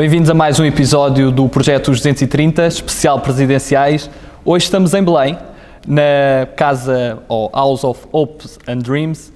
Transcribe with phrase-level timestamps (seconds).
[0.00, 4.08] Bem-vindos a mais um episódio do Projeto 230, especial presidenciais.
[4.42, 5.38] Hoje estamos em Belém,
[5.86, 9.30] na casa ou House of Hopes and Dreams,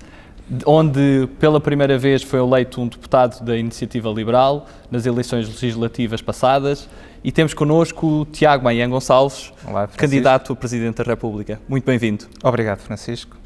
[0.64, 6.88] onde pela primeira vez foi eleito um deputado da Iniciativa Liberal nas eleições legislativas passadas.
[7.22, 11.60] E temos connosco o Tiago Maian Gonçalves, Olá, candidato a Presidente da República.
[11.68, 12.24] Muito bem-vindo.
[12.42, 13.43] Obrigado, Francisco.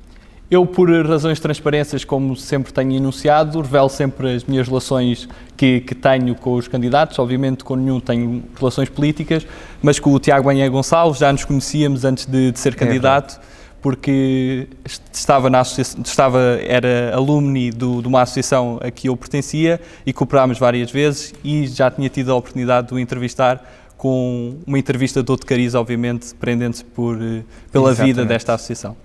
[0.50, 5.80] Eu, por razões de transparências, como sempre tenho enunciado, revelo sempre as minhas relações que,
[5.80, 7.18] que, tenho com os candidatos.
[7.18, 9.46] Obviamente, com nenhum tenho relações políticas,
[9.82, 13.58] mas com o Tiago Banha Gonçalves já nos conhecíamos antes de, de ser candidato, é
[13.82, 14.68] porque
[15.12, 20.58] estava na estava, era alumni do, de uma associação a que eu pertencia e cooperámos
[20.58, 23.62] várias vezes e já tinha tido a oportunidade de o entrevistar
[23.96, 28.14] com uma entrevista de outro cariz, obviamente, prendendo-se por, eh, pela Exatamente.
[28.14, 28.96] vida desta associação.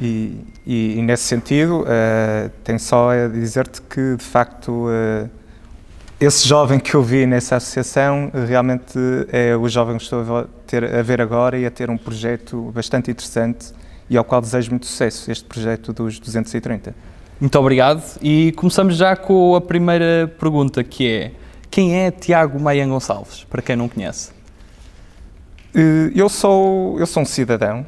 [0.00, 5.28] E, e, e, nesse sentido, uh, tenho só a dizer-te que, de facto, uh,
[6.20, 8.98] esse jovem que eu vi nessa associação realmente
[9.32, 12.72] é o jovem que estou a, ter, a ver agora e a ter um projeto
[12.74, 13.72] bastante interessante
[14.08, 16.94] e ao qual desejo muito sucesso, este projeto dos 230.
[17.40, 18.02] Muito obrigado.
[18.22, 21.32] E começamos já com a primeira pergunta, que é
[21.70, 24.30] quem é Tiago Maian Gonçalves, para quem não conhece?
[25.74, 27.86] Uh, eu, sou, eu sou um cidadão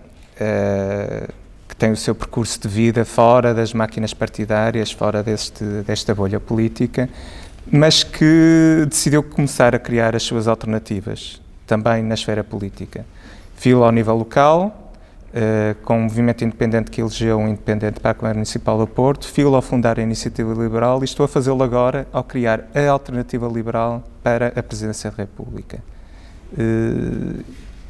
[1.80, 7.08] tem o seu percurso de vida fora das máquinas partidárias, fora deste, desta bolha política,
[7.72, 13.06] mas que decidiu começar a criar as suas alternativas, também na esfera política.
[13.56, 14.92] Filo ao nível local,
[15.28, 19.26] uh, com um movimento independente que elegeu um independente para a Câmara Municipal do Porto,
[19.26, 23.48] filo ao fundar a Iniciativa Liberal e estou a fazê-lo agora ao criar a Alternativa
[23.48, 25.78] Liberal para a Presidência da República.
[26.52, 27.42] Uh,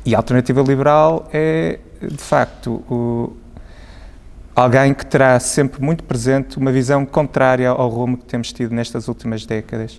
[0.05, 3.37] e a Alternativa Liberal é, de facto, o,
[4.61, 9.09] alguém que terá sempre muito presente uma visão contrária ao rumo que temos tido nestas
[9.09, 9.99] últimas décadas,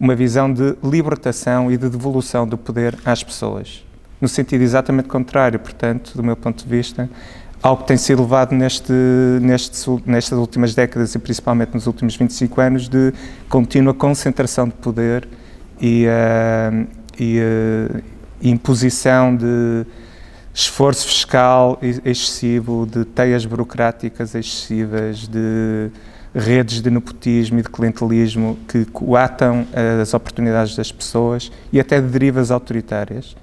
[0.00, 3.84] uma visão de libertação e de devolução do poder às pessoas,
[4.18, 7.08] no sentido exatamente contrário, portanto, do meu ponto de vista,
[7.62, 8.92] ao que tem sido levado neste,
[9.42, 13.12] neste, nestas últimas décadas e principalmente nos últimos 25 anos de
[13.46, 15.28] contínua concentração de poder
[15.78, 16.86] e, uh,
[17.20, 18.02] e uh,
[18.40, 19.84] imposição de
[20.58, 25.88] esforço fiscal excessivo, de teias burocráticas excessivas, de
[26.34, 29.64] redes de nepotismo e de clientelismo que coatam
[30.02, 33.36] as oportunidades das pessoas e até de derivas autoritárias.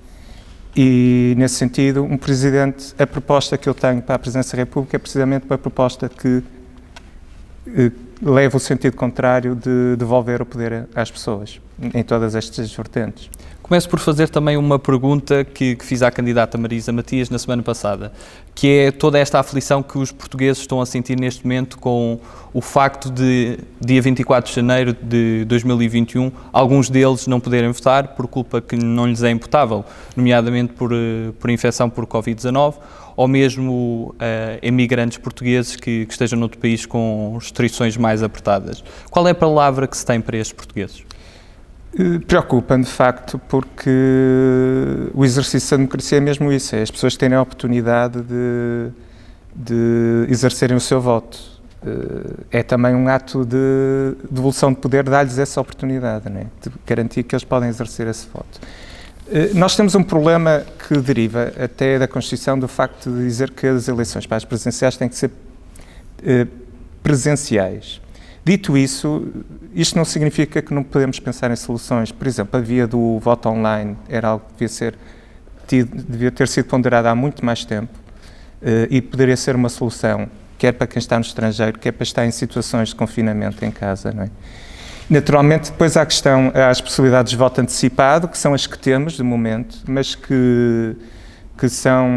[0.75, 4.97] E, nesse sentido, um presidente, a proposta que eu tenho para a Presidência da República
[4.97, 6.43] é precisamente uma proposta que
[7.65, 11.61] eh, leva o sentido contrário de devolver o poder às pessoas,
[11.93, 13.29] em todas estas vertentes.
[13.65, 17.63] Começo por fazer também uma pergunta que, que, fiz à candidata Marisa Matias na semana
[17.63, 18.11] passada,
[18.53, 22.19] que é toda esta aflição que os portugueses estão a sentir neste momento com
[22.53, 28.27] o facto de, dia 24 de janeiro de 2021, alguns deles não poderem votar por
[28.27, 29.83] culpa que não lhes é imputável,
[30.15, 32.75] nomeadamente por, eh, por infecção por Covid-19,
[33.15, 38.83] ou mesmo uh, emigrantes portugueses que, que estejam noutro país com restrições mais apertadas.
[39.09, 41.03] Qual é a palavra que se tem para estes portugueses?
[41.97, 43.89] Eh, preocupa-me, de facto, porque
[45.13, 48.89] o exercício da democracia é mesmo isso, é as pessoas terem a oportunidade de,
[49.55, 51.39] de exercerem o seu voto.
[51.85, 56.47] Eh, é também um ato de devolução de poder dar-lhes essa oportunidade, é?
[56.61, 58.59] de garantir que eles podem exercer esse voto.
[59.31, 63.67] Eh, nós temos um problema que deriva até da Constituição do facto de dizer que
[63.67, 65.31] as eleições para as presidenciais têm que ser
[67.01, 68.01] presenciais.
[68.45, 69.27] Dito isso,
[69.73, 72.11] isto não significa que não podemos pensar em soluções.
[72.11, 74.95] Por exemplo, a via do voto online era algo que devia, ser,
[75.67, 77.91] devia ter sido ponderado há muito mais tempo
[78.61, 80.29] uh, e poderia ser uma solução,
[80.59, 84.11] quer para quem está no estrangeiro, quer para estar em situações de confinamento em casa.
[84.11, 84.29] Não é?
[85.09, 88.77] Naturalmente, depois há a questão, há as possibilidades de voto antecipado, que são as que
[88.77, 90.95] temos de momento, mas que
[91.57, 92.09] que são,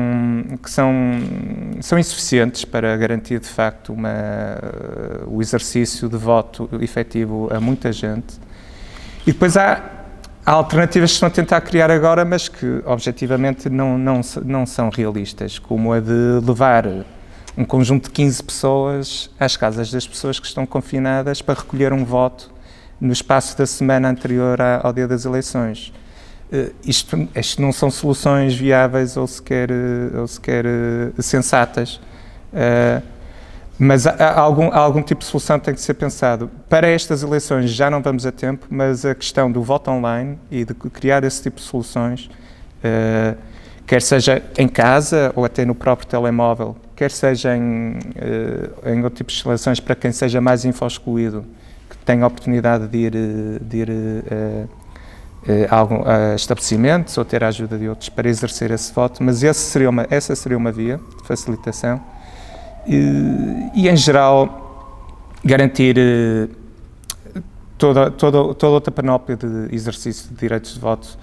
[0.62, 0.92] que são,
[1.80, 4.10] são insuficientes para garantir de facto uma,
[5.26, 8.38] o exercício de voto efetivo a muita gente.
[9.26, 9.82] E depois há,
[10.44, 14.90] há alternativas que estão a tentar criar agora, mas que objetivamente não, não, não são
[14.90, 16.86] realistas, como a de levar
[17.56, 22.04] um conjunto de 15 pessoas às casas das pessoas que estão confinadas para recolher um
[22.04, 22.50] voto
[23.00, 25.92] no espaço da semana anterior ao dia das eleições.
[26.50, 32.00] Uh, isto, isto, não são soluções viáveis ou sequer, uh, ou sequer uh, sensatas.
[33.78, 36.50] mas há, algum, há algum tipo de solução que tem que ser pensado.
[36.68, 40.64] Para estas eleições já não vamos a tempo, mas a questão do voto online e
[40.64, 42.30] de criar esse tipo de soluções,
[43.86, 47.98] quer seja em casa ou até no próprio telemóvel, quer seja em,
[48.84, 51.44] em outro tipo de instalações para quem seja mais info-excluído,
[51.88, 53.12] que tenha a oportunidade de ir,
[53.60, 53.90] de ir
[55.70, 56.02] algum,
[56.34, 60.34] estabelecimentos ou ter a ajuda de outros para exercer esse voto, mas seria uma, essa
[60.34, 62.00] seria uma via de facilitação.
[62.86, 64.68] E, e em geral,
[65.44, 65.96] garantir
[67.76, 71.18] toda, toda, toda outra panóplia de exercício de direitos de voto,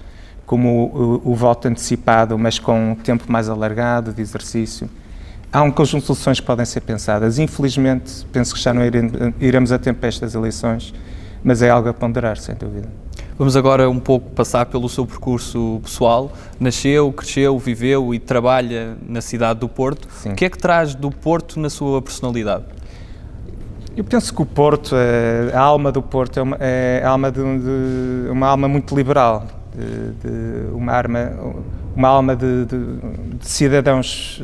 [0.46, 4.88] como o, o, o voto antecipado, mas com um tempo mais alargado de exercício.
[5.52, 7.38] Há um conjunto de soluções que podem ser pensadas.
[7.38, 8.82] Infelizmente, penso que já não
[9.40, 10.92] iremos a tempo estas eleições,
[11.42, 12.88] mas é algo a ponderar, sem dúvida.
[13.38, 16.32] Vamos agora um pouco passar pelo seu percurso pessoal.
[16.58, 20.08] Nasceu, cresceu, viveu e trabalha na cidade do Porto.
[20.10, 20.32] Sim.
[20.32, 22.64] O que é que traz do Porto na sua personalidade?
[23.94, 27.40] Eu penso que o Porto, é, a alma do Porto é uma, é alma de,
[27.40, 31.32] de, uma alma muito liberal, de, de uma, arma,
[31.94, 32.98] uma alma de, de,
[33.40, 34.42] cidadãos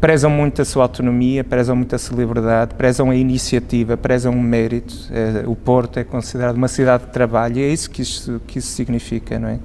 [0.00, 4.42] prezam muito a sua autonomia, prezam muito a sua liberdade, prezam a iniciativa, prezam o
[4.42, 4.94] mérito.
[5.10, 8.58] É, o Porto é considerado uma cidade de trabalho e é isso que isso, que
[8.58, 9.58] isso significa, não é?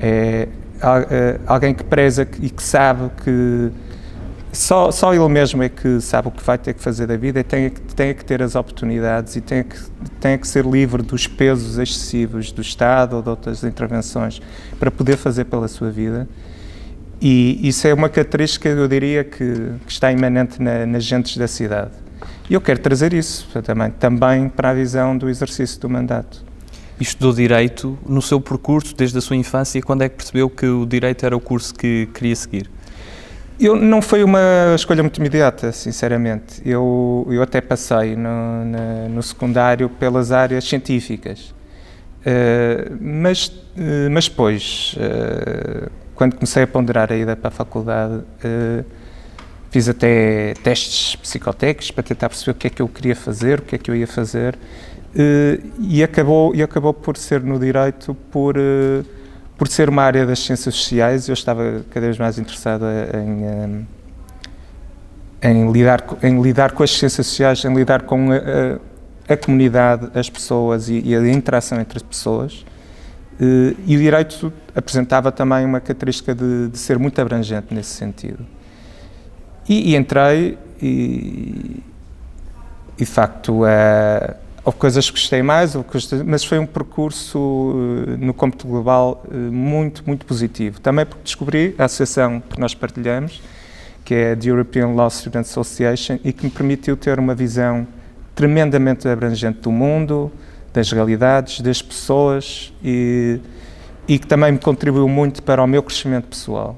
[0.00, 0.48] É,
[1.10, 3.70] é alguém que preza e que sabe que
[4.54, 7.40] só, só ele mesmo é que sabe o que vai ter que fazer da vida
[7.40, 9.76] e tem, tem que ter as oportunidades e tem que,
[10.20, 14.40] tem que ser livre dos pesos excessivos do Estado ou de outras intervenções
[14.78, 16.28] para poder fazer pela sua vida.
[17.26, 19.38] E isso é uma característica, eu diria, que,
[19.86, 21.92] que está imanente na, nas gentes da cidade.
[22.50, 26.44] E eu quero trazer isso também, também para a visão do exercício do mandato.
[27.00, 30.66] E estudou Direito no seu percurso, desde a sua infância, quando é que percebeu que
[30.66, 32.70] o Direito era o curso que queria seguir?
[33.58, 36.60] Eu, não foi uma escolha muito imediata, sinceramente.
[36.62, 41.54] Eu, eu até passei no, na, no secundário pelas áreas científicas.
[42.20, 48.22] Uh, mas, uh, mas depois, uh, quando comecei a ponderar a ida para a faculdade,
[49.70, 53.62] fiz até testes psicotécnicos para tentar perceber o que é que eu queria fazer, o
[53.62, 54.56] que é que eu ia fazer,
[55.80, 58.56] e, acabou, e acabou por ser no direito por
[59.56, 62.84] por ser uma área das ciências sociais, eu estava cada vez mais interessado
[63.14, 63.86] em,
[65.48, 70.10] em, em lidar, em lidar com as ciências sociais, em lidar com a, a comunidade,
[70.14, 72.64] as pessoas e, e, a interação entre as pessoas.
[73.40, 78.44] Eh, e o direito apresentava também uma característica de, de ser muito abrangente nesse sentido.
[79.68, 81.82] E, e entrei e,
[82.98, 84.36] e de facto, a
[84.66, 85.76] Houve coisas que gostei mais,
[86.24, 87.74] mas foi um percurso
[88.08, 90.80] eh, no cômputo global muito, muito positivo.
[90.80, 93.42] Também porque descobri a associação que nós partilhamos,
[94.06, 97.86] que é a European Law Student Association, e que me permitiu ter uma visão
[98.34, 100.32] tremendamente abrangente do mundo,
[100.74, 103.40] das realidades, das pessoas e,
[104.08, 106.76] e que também me contribuiu muito para o meu crescimento pessoal.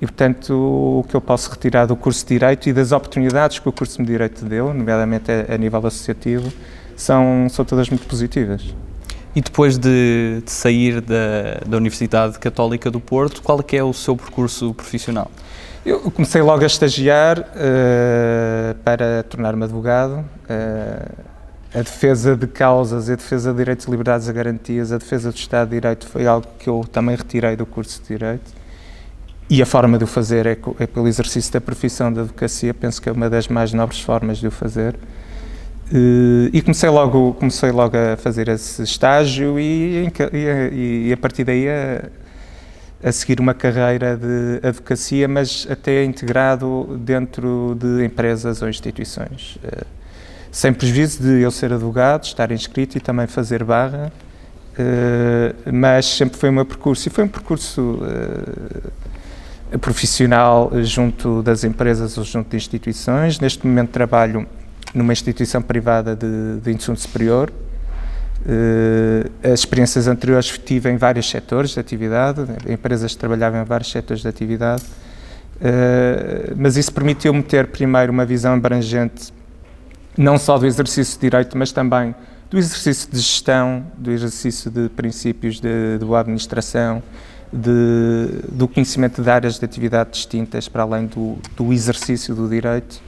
[0.00, 3.68] E, portanto, o que eu posso retirar do curso de Direito e das oportunidades que
[3.68, 6.50] o curso de Direito deu, nomeadamente a, a nível associativo,
[6.96, 8.74] são, são todas muito positivas.
[9.34, 13.92] E depois de, de sair da, da Universidade Católica do Porto, qual é é o
[13.92, 15.30] seu percurso profissional?
[15.84, 20.24] Eu comecei logo a estagiar uh, para tornar-me advogado.
[20.48, 21.35] Uh,
[21.76, 25.68] a defesa de causas, a defesa de direitos, liberdades e garantias, a defesa do Estado
[25.68, 28.50] de Direito foi algo que eu também retirei do curso de Direito.
[29.50, 33.00] E a forma de o fazer é, é pelo exercício da profissão da advocacia, penso
[33.00, 34.94] que é uma das mais nobres formas de o fazer.
[35.92, 41.44] Uh, e comecei logo, comecei logo a fazer esse estágio e, e, e a partir
[41.44, 42.08] daí a,
[43.04, 49.58] a, seguir uma carreira de advocacia, mas até integrado dentro de empresas ou instituições.
[50.56, 54.12] Uh, sem prejuízo de eu ser advogado, estar inscrito e também fazer barra,
[54.78, 57.08] uh, mas sempre foi o meu percurso.
[57.08, 58.00] E foi um percurso
[59.80, 63.38] profissional junto das empresas ou junto de instituições.
[63.38, 64.46] Neste momento trabalho
[64.94, 67.52] numa instituição privada de, de ensino superior.
[68.46, 73.90] Uh, as experiências anteriores tive em vários setores de atividade, empresas que trabalhavam em vários
[73.90, 79.32] setores de atividade, uh, mas isso permitiu-me ter primeiro uma visão abrangente,
[80.16, 82.14] não só do exercício de direito, mas também
[82.50, 87.02] do exercício de gestão, do exercício de princípios de, de boa administração,
[87.52, 93.00] de, do conhecimento de áreas de atividade distintas para além do, do exercício do direito.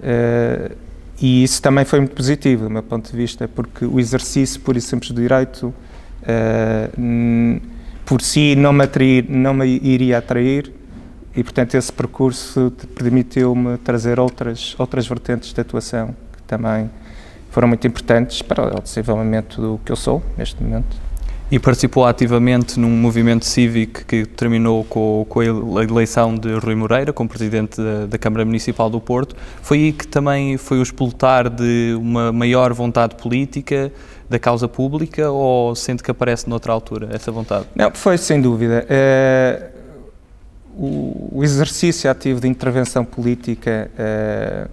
[0.00, 0.76] Uh,
[1.20, 4.78] e isso também foi muito positivo, do meu ponto de vista, porque o exercício puro
[4.78, 5.74] e simples do direito,
[6.22, 7.60] uh,
[8.04, 10.72] por si, não me, atrair, não me iria atrair,
[11.34, 16.14] e portanto esse percurso permitiu-me trazer outras, outras vertentes de atuação
[16.48, 16.90] também
[17.50, 20.96] foram muito importantes para o desenvolvimento do que eu sou neste momento.
[21.50, 27.10] E participou ativamente num movimento cívico que terminou com, com a eleição de Rui Moreira
[27.10, 29.34] como presidente da, da, Câmara Municipal do Porto.
[29.62, 33.90] Foi aí que também foi o explotar de uma maior vontade política
[34.28, 37.64] da causa pública ou sente que aparece noutra altura essa vontade?
[37.74, 38.84] Não, foi sem dúvida.
[38.86, 39.70] É,
[40.76, 44.68] o, o, exercício ativo de intervenção política é,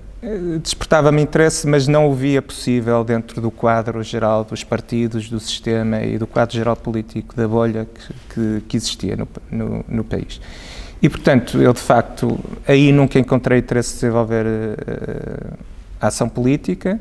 [0.61, 6.01] despertava-me interesse, mas não o via possível dentro do quadro geral dos partidos, do sistema
[6.01, 10.41] e do quadro geral político da bolha que, que, que existia no, no, no, país.
[11.01, 15.57] E, portanto, eu de facto aí nunca encontrei interesse de desenvolver uh,
[16.01, 16.99] ação política.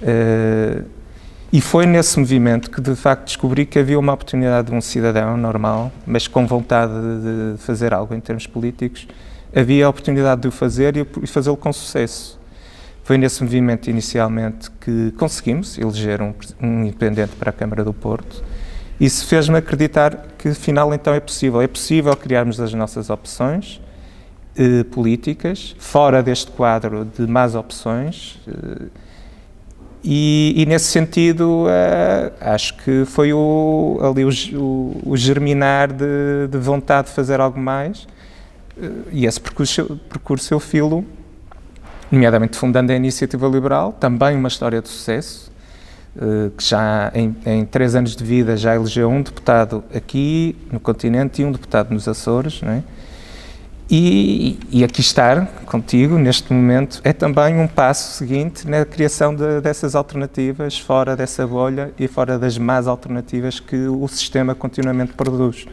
[0.00, 0.84] Uh,
[1.52, 5.36] e foi nesse movimento que de facto descobri que havia uma oportunidade de um cidadão
[5.36, 9.06] normal, mas com vontade de fazer algo em termos políticos,
[9.54, 12.40] havia a oportunidade de o fazer e fazê-lo com sucesso.
[13.04, 18.42] Foi nesse movimento, inicialmente, que conseguimos eleger um, um independente para a Câmara do Porto.
[19.00, 21.60] Isso fez-me acreditar que, afinal, então é possível.
[21.60, 23.80] É possível criarmos as nossas opções
[24.56, 28.38] eh, políticas, fora deste quadro de más opções.
[28.46, 28.86] Eh,
[30.04, 36.48] e, e, nesse sentido, eh, acho que foi o, ali o, o, o germinar de,
[36.50, 38.06] de, vontade de fazer algo mais.
[38.80, 41.04] Eh, e esse percurso, percurso eu filo
[42.12, 45.50] nomeadamente fundando a Iniciativa Liberal, também uma história de sucesso,
[46.14, 50.78] eh, que já em, em, três anos de vida já elegeu um deputado aqui no
[50.78, 52.82] continente e um deputado nos Açores, não é?
[53.90, 59.60] E, e, aqui estar contigo neste momento é também um passo seguinte na criação de,
[59.60, 65.66] dessas alternativas fora dessa bolha e fora das más alternativas que o sistema continuamente produz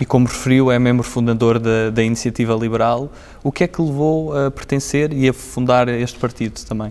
[0.00, 3.12] e como referiu, é membro fundador da, da Iniciativa Liberal.
[3.44, 6.90] O que é que levou a pertencer e a fundar este partido também?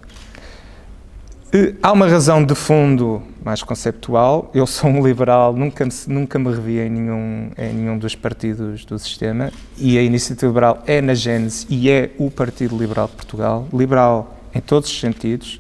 [1.52, 4.52] Eh, há uma razão de fundo mais conceptual.
[4.54, 8.86] Eu sou um liberal, nunca me, nunca me revi em nenhum, em nenhum dos partidos
[8.86, 13.16] do sistema e a Iniciativa Liberal é na gênese e é o Partido Liberal de
[13.16, 13.68] Portugal.
[13.74, 15.60] Liberal em todos os sentidos.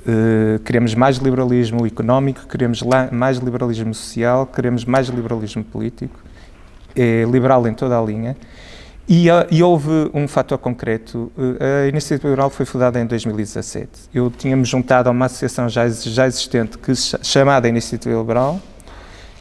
[0.00, 6.18] Uh, queremos mais liberalismo económico, queremos mais liberalismo social, queremos mais liberalismo político
[6.94, 8.36] é liberal em toda a linha.
[9.08, 11.32] E, e, houve um fator concreto.
[11.58, 13.88] A Iniciativa Liberal foi fundada em 2017.
[14.14, 18.60] Eu tinha-me juntado a uma associação já, já existente que, chamada Iniciativa Liberal,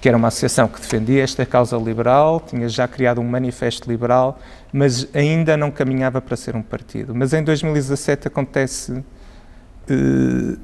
[0.02, 4.40] que era uma associação que defendia esta causa liberal, tinha já criado um manifesto liberal,
[4.72, 7.14] mas ainda não caminhava para ser um partido.
[7.14, 10.58] Mas em 2017 acontece uh,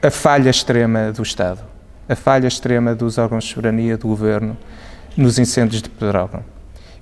[0.00, 1.60] a falha extrema do Estado,
[2.08, 4.56] a falha extrema dos órgãos de soberania do governo
[5.16, 6.44] nos incêndios de Pedrógão.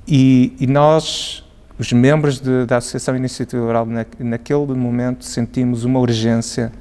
[0.07, 1.45] E, e, nós,
[1.79, 6.73] os membros de, da Associação Iniciativa Liberal, na, naquele momento sentimos uma urgência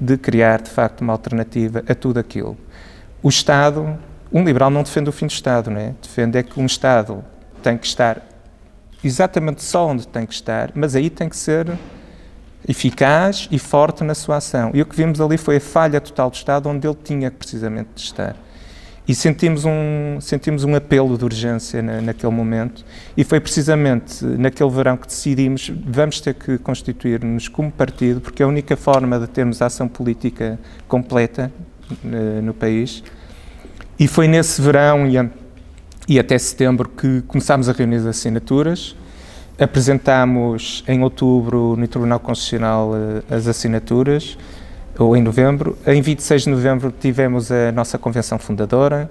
[0.00, 2.56] de criar, de facto, uma alternativa a tudo aquilo.
[3.22, 3.98] O Estado,
[4.32, 5.94] um liberal não defende o fim do Estado, não é?
[6.00, 7.24] Defende é que um Estado
[7.62, 8.22] tem que estar
[9.02, 11.78] exatamente só onde tem que estar, mas aí tem que ser
[12.66, 14.70] eficaz e forte na sua ação.
[14.74, 17.88] E o que vimos ali foi a falha total do Estado, onde ele tinha precisamente
[17.94, 18.36] de estar.
[19.08, 22.84] E sentimos um, sentimos um apelo de urgência na, naquele momento,
[23.16, 28.44] e foi precisamente naquele verão que decidimos vamos ter que constituir-nos como partido, porque é
[28.44, 31.50] a única forma de termos ação política completa
[32.04, 33.02] uh, no país.
[33.98, 35.14] E foi nesse verão e,
[36.06, 38.94] e até setembro que começámos a reunir as assinaturas.
[39.58, 44.36] Apresentámos em outubro no Tribunal Constitucional uh, as assinaturas
[44.98, 45.78] ou em novembro.
[45.86, 49.08] Em 26 de novembro tivemos a nossa convenção fundadora.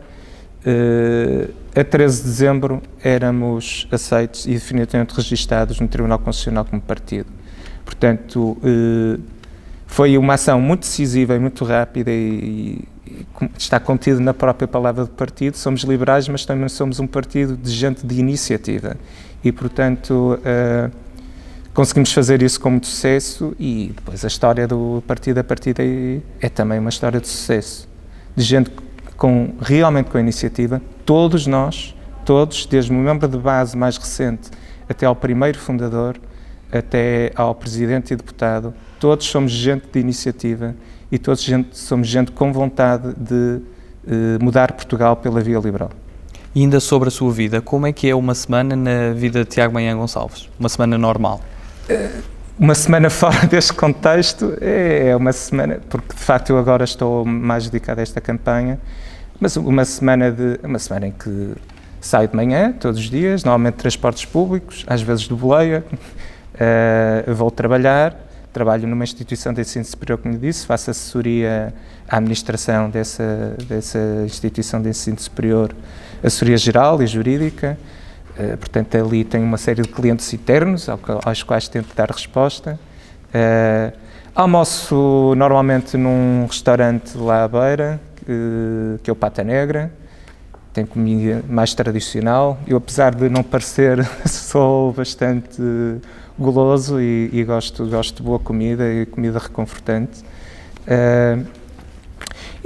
[0.66, 7.28] Uh, a 13 de dezembro éramos aceitos e definitivamente registados no Tribunal Constitucional como partido.
[7.86, 9.22] Portanto, uh,
[9.86, 15.06] foi uma ação muito decisiva e muito rápida e, e, está contido na própria palavra
[15.06, 15.56] do partido.
[15.56, 18.98] Somos liberais, mas também somos um partido de gente de iniciativa.
[19.42, 20.92] E, portanto, uh,
[21.78, 26.24] conseguimos fazer isso com muito sucesso e depois a história do partido a partir daí
[26.42, 27.88] é também uma história de sucesso,
[28.36, 28.72] de gente
[29.16, 34.50] com realmente com a iniciativa, todos nós, todos, desde o membro de base mais recente
[34.90, 36.20] até ao primeiro fundador,
[36.72, 40.76] até ao presidente e deputado, todos somos gente de iniciativa
[41.12, 43.62] e todos gente, somos gente com vontade de
[44.08, 45.92] eh, mudar Portugal pela via liberal.
[46.56, 49.46] E ainda sobre a sua vida, como é que é uma semana na vida de
[49.52, 50.50] Tiago Manhã Gonçalves?
[50.60, 51.40] Uma semana normal?
[52.60, 57.66] Uma semana fora deste contexto é uma semana, porque de facto eu agora estou mais
[57.66, 58.80] dedicado a esta campanha,
[59.40, 61.54] mas uma semana, de, uma semana em que
[62.02, 67.52] saio de manhã, todos os dias, normalmente transportes públicos, às vezes de boleia, uh, vou
[67.52, 68.16] trabalhar,
[68.52, 71.74] trabalho numa instituição de ensino superior, como disse, faço assessoria
[72.10, 75.76] à administração dessa, dessa instituição de ensino superior,
[76.24, 77.78] assessoria geral e jurídica.
[78.40, 80.88] Uh, portanto, ali tenho uma série de clientes internos
[81.26, 82.80] aos quais tento dar resposta.
[83.30, 83.98] Uh,
[84.36, 88.00] almoço normalmente num restaurante lá à beira,
[89.04, 89.92] que é o Pata Negra
[90.78, 92.60] tem comida mais tradicional.
[92.68, 95.60] Eu, apesar de não parecer, sou bastante
[96.38, 100.22] goloso e, e gosto, gosto de boa comida e comida reconfortante.
[100.84, 101.44] Uh,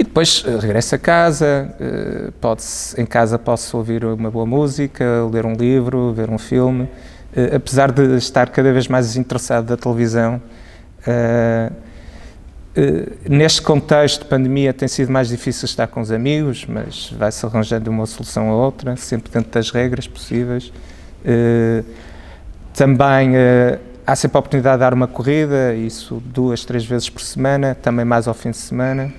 [0.02, 2.64] e depois uh, regresso a casa, uh, pode
[2.98, 6.88] em casa posso ouvir uma boa música, ler um livro, ver um filme.
[7.36, 10.42] Uh, apesar de estar cada vez mais interessado da televisão,
[13.28, 17.90] neste contexto de pandemia tem sido mais difícil estar com os amigos, mas vai-se arranjando
[17.90, 20.72] uma solução ou outra, sempre dentro das regras possíveis.
[22.72, 23.32] Também
[24.06, 28.04] há sempre a oportunidade de dar uma corrida, isso duas, três vezes por semana, também
[28.04, 29.12] mais ao fim de semana.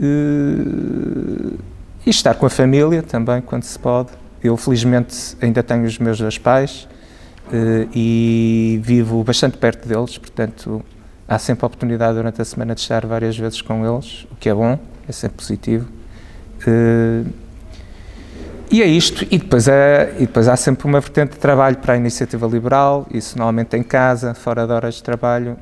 [0.00, 4.10] E estar com a família também, quando se pode.
[4.42, 6.88] Eu, felizmente, ainda tenho os meus dois pais
[7.94, 10.84] e vivo bastante perto deles, portanto
[11.28, 14.48] há sempre a oportunidade durante a semana de estar várias vezes com eles, o que
[14.48, 15.88] é bom, é sempre positivo.
[16.66, 17.26] Uh,
[18.70, 21.94] e é isto, e depois, é, e depois há sempre uma vertente de trabalho para
[21.94, 25.56] a iniciativa liberal, isso normalmente em casa, fora de horas de trabalho,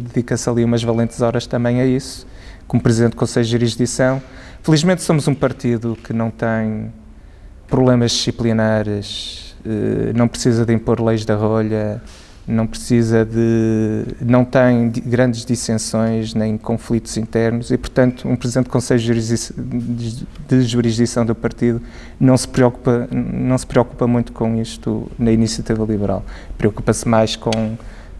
[0.00, 2.26] dedica-se ali umas valentes horas também a isso,
[2.66, 4.22] como Presidente do Conselho de Jurisdição.
[4.62, 6.92] Felizmente somos um partido que não tem
[7.68, 12.00] problemas disciplinares, uh, não precisa de impor leis da rolha,
[12.46, 18.70] não precisa de, não tem grandes dissensões nem conflitos internos e, portanto, um presidente do
[18.70, 19.00] Conselho
[20.48, 21.80] de Jurisdição do partido
[22.20, 26.22] não se preocupa, não se preocupa muito com isto na iniciativa liberal.
[26.58, 27.76] Preocupa-se mais com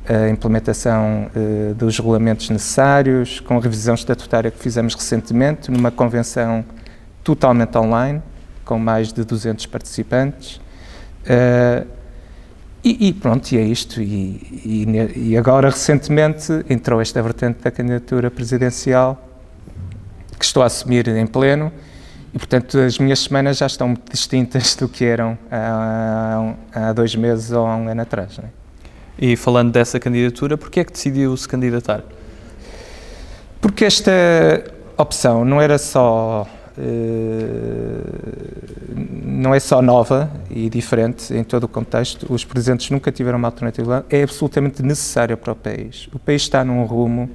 [0.08, 6.64] a implementação uh, dos regulamentos necessários, com a revisão estatutária que fizemos recentemente, numa convenção
[7.22, 8.22] totalmente online,
[8.64, 10.56] com mais de 200 participantes.
[11.24, 11.86] Uh,
[12.84, 14.02] e, e, pronto, e é isto.
[14.02, 14.84] E,
[15.16, 19.26] e, e, agora, recentemente, entrou esta vertente da candidatura presidencial
[20.38, 21.72] que estou a assumir em pleno.
[22.34, 27.16] E, portanto, as minhas semanas já estão muito distintas do que eram há, há dois
[27.16, 28.38] meses ou há um ano atrás.
[28.38, 28.63] É?
[29.18, 32.02] E falando dessa candidatura, porquê é que decidiu se candidatar?
[33.60, 34.12] Porque esta
[34.96, 36.46] opção não era só
[36.76, 38.00] eh,
[39.24, 43.48] não é só nova e diferente em todo o contexto, os presentes nunca tiveram uma
[43.48, 46.08] alternativa, é absolutamente necessária para o país.
[46.12, 47.30] O país está num rumo,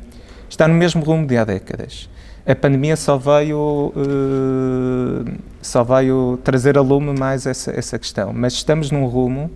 [0.49, 2.09] está no mesmo rumo de há décadas.
[2.45, 8.53] A pandemia só veio, uh, só veio trazer a lume mais essa, essa questão, mas
[8.53, 9.51] estamos num rumo,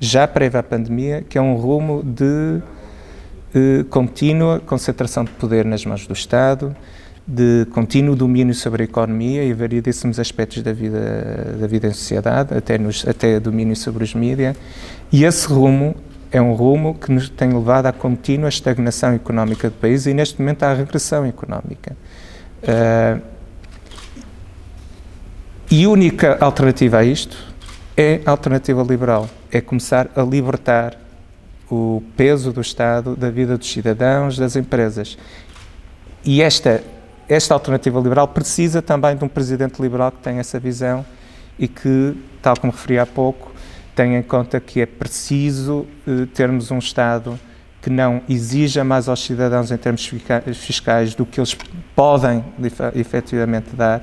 [0.00, 2.60] já prévio à pandemia, que é um rumo de
[3.54, 6.76] uh, contínua concentração de poder nas mãos do Estado,
[7.26, 12.56] de contínuo domínio sobre a economia e variedíssimos aspectos da vida, da vida em sociedade,
[12.56, 14.56] até, nos, até domínio sobre os mídias.
[15.10, 15.96] E esse rumo
[16.30, 20.40] é um rumo que nos tem levado à contínua estagnação económica do país e, neste
[20.40, 21.96] momento, à regressão económica.
[22.62, 23.20] Uh,
[25.68, 27.55] e única alternativa a isto
[27.96, 30.96] é a alternativa liberal, é começar a libertar
[31.70, 35.16] o peso do Estado da vida dos cidadãos, das empresas.
[36.24, 36.82] E esta
[37.28, 41.04] esta alternativa liberal precisa também de um presidente liberal que tenha essa visão
[41.58, 43.52] e que, tal como referi há pouco,
[43.96, 47.38] tenha em conta que é preciso uh, termos um Estado
[47.82, 50.04] que não exija mais aos cidadãos em termos
[50.54, 51.56] fiscais do que eles
[51.94, 52.44] podem
[52.94, 54.02] efetivamente dar.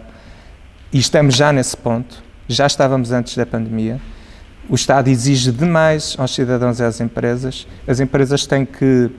[0.91, 3.99] E estamos já nesse ponto, já estávamos antes da pandemia.
[4.69, 7.67] O Estado exige demais aos cidadãos e às empresas.
[7.87, 9.11] As empresas têm que.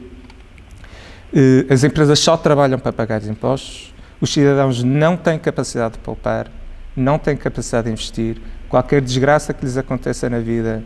[1.33, 6.51] Uh, as empresas só trabalham para pagar impostos os cidadãos não têm capacidade de poupar,
[6.97, 8.39] não têm capacidade de investir.
[8.69, 10.83] Qualquer desgraça que lhes aconteça na vida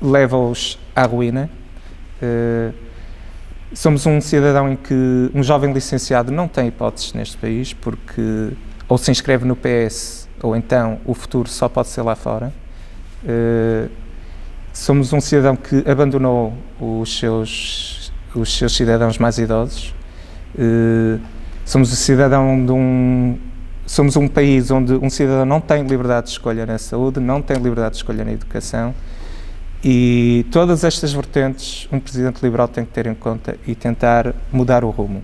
[0.00, 1.50] leva-os à ruína.
[2.22, 2.72] Uh,
[3.74, 8.52] somos um cidadão em que um jovem licenciado não tem hipóteses neste país porque
[8.88, 12.52] ou se inscreve no PS ou então o futuro só pode ser lá fora.
[13.24, 13.90] Uh,
[14.72, 19.94] somos um cidadão que abandonou os seus, os seus cidadãos mais idosos.
[20.54, 21.20] Uh,
[21.68, 23.38] Somos um cidadão de um
[23.84, 27.58] somos um país onde um cidadão não tem liberdade de escolha na saúde, não tem
[27.58, 28.94] liberdade de escolha na educação
[29.84, 34.82] e todas estas vertentes um presidente liberal tem que ter em conta e tentar mudar
[34.82, 35.22] o rumo.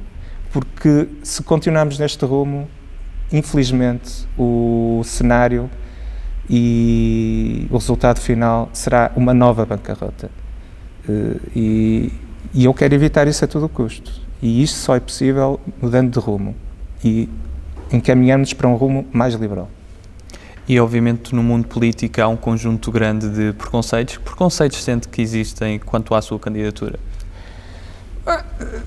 [0.52, 2.68] Porque se continuarmos neste rumo,
[3.32, 5.70] infelizmente o cenário
[6.48, 10.30] e o resultado final será uma nova bancarrota.
[11.08, 12.12] Eh, e,
[12.52, 14.12] E eu quero evitar isso a todo custo.
[14.40, 16.54] E isto só é possível mudando de rumo
[17.02, 17.28] e
[17.90, 19.68] encaminhando-nos para um rumo mais liberal.
[20.68, 24.18] E, obviamente, no mundo político há um conjunto grande de preconceitos.
[24.18, 26.98] Que preconceitos sente que existem quanto à sua candidatura?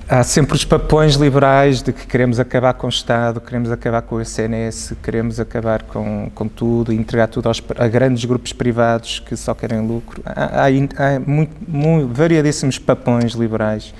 [0.08, 4.16] Há sempre os papões liberais de que queremos acabar com o Estado, queremos acabar com
[4.16, 9.36] o SNS, queremos acabar com, com tudo, entregar tudo aos, a grandes grupos privados que
[9.36, 10.22] só querem lucro.
[10.24, 13.94] Há, há, há muito, muito, variadíssimos papões liberais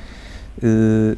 [0.63, 1.17] eh,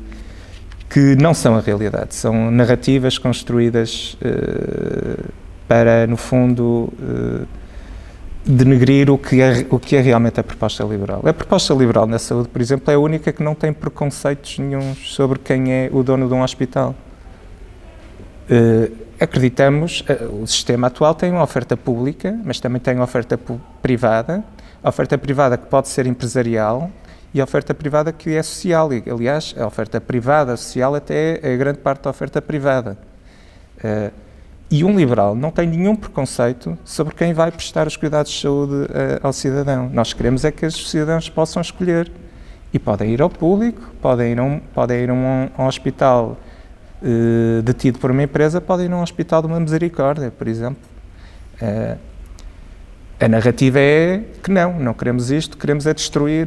[0.89, 5.25] que não são a realidade, são narrativas construídas eh,
[5.69, 7.47] para, no fundo, eh,
[8.45, 11.23] denegrir o que, é, o que é realmente a proposta liberal.
[11.25, 15.13] A proposta liberal na saúde, por exemplo, é a única que não tem preconceitos nenhums
[15.13, 16.95] sobre quem é o dono de um hospital.
[18.51, 23.39] Uh, acreditamos, uh, o sistema atual tem uma oferta pública, mas também tem uma oferta
[23.83, 24.43] privada,
[24.83, 26.91] a oferta privada que pode ser empresarial
[27.33, 28.93] e a oferta privada que é social.
[28.93, 32.99] E, aliás, a oferta privada social até é grande parte da oferta privada.
[33.85, 34.11] Uh,
[34.71, 38.75] e um liberal não tem nenhum preconceito sobre quem vai prestar os cuidados de saúde
[38.75, 38.87] uh,
[39.21, 39.91] ao cidadão.
[39.93, 42.11] Nós queremos é que os cidadãos possam escolher.
[42.73, 45.67] E podem ir ao público, podem ir a um, podem ir a um, a um
[45.67, 46.39] hospital
[47.03, 50.81] uh, detido por uma empresa, podem ir a um hospital de uma misericórdia, por exemplo.
[51.61, 51.99] Uh,
[53.19, 56.47] a narrativa é que não, não queremos isto, queremos é destruir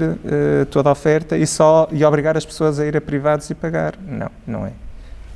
[0.72, 3.94] toda a oferta e só e obrigar as pessoas a ir a privados e pagar.
[4.08, 4.72] Não, não é.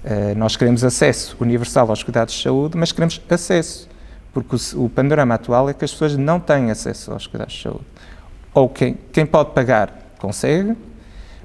[0.07, 3.89] Uh, nós queremos acesso universal aos cuidados de saúde, mas queremos acesso,
[4.31, 7.63] porque o, o, panorama atual é que as pessoas não têm acesso aos cuidados de
[7.63, 7.83] saúde.
[8.53, 10.77] Ou quem, quem pode pagar consegue,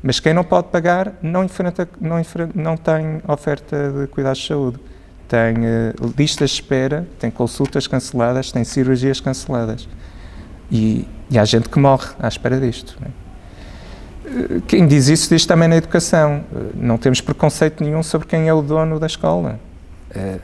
[0.01, 4.47] mas quem não pode pagar não, enfrenta, não, enfrenta, não tem oferta de cuidados de
[4.47, 4.79] saúde.
[5.27, 9.89] Tem uh, listas de espera, tem consultas canceladas, tem cirurgias canceladas.
[10.71, 12.97] E, e há gente que morre à espera disto.
[13.01, 13.09] Né?
[14.67, 16.45] Quem diz isso diz também na educação.
[16.75, 19.59] Não temos preconceito nenhum sobre quem é o dono da escola.
[20.15, 20.39] Eh,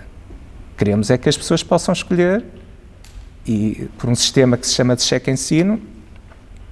[0.77, 2.45] queremos é que as pessoas possam escolher
[3.49, 5.81] e por um sistema que se chama de cheque-ensino,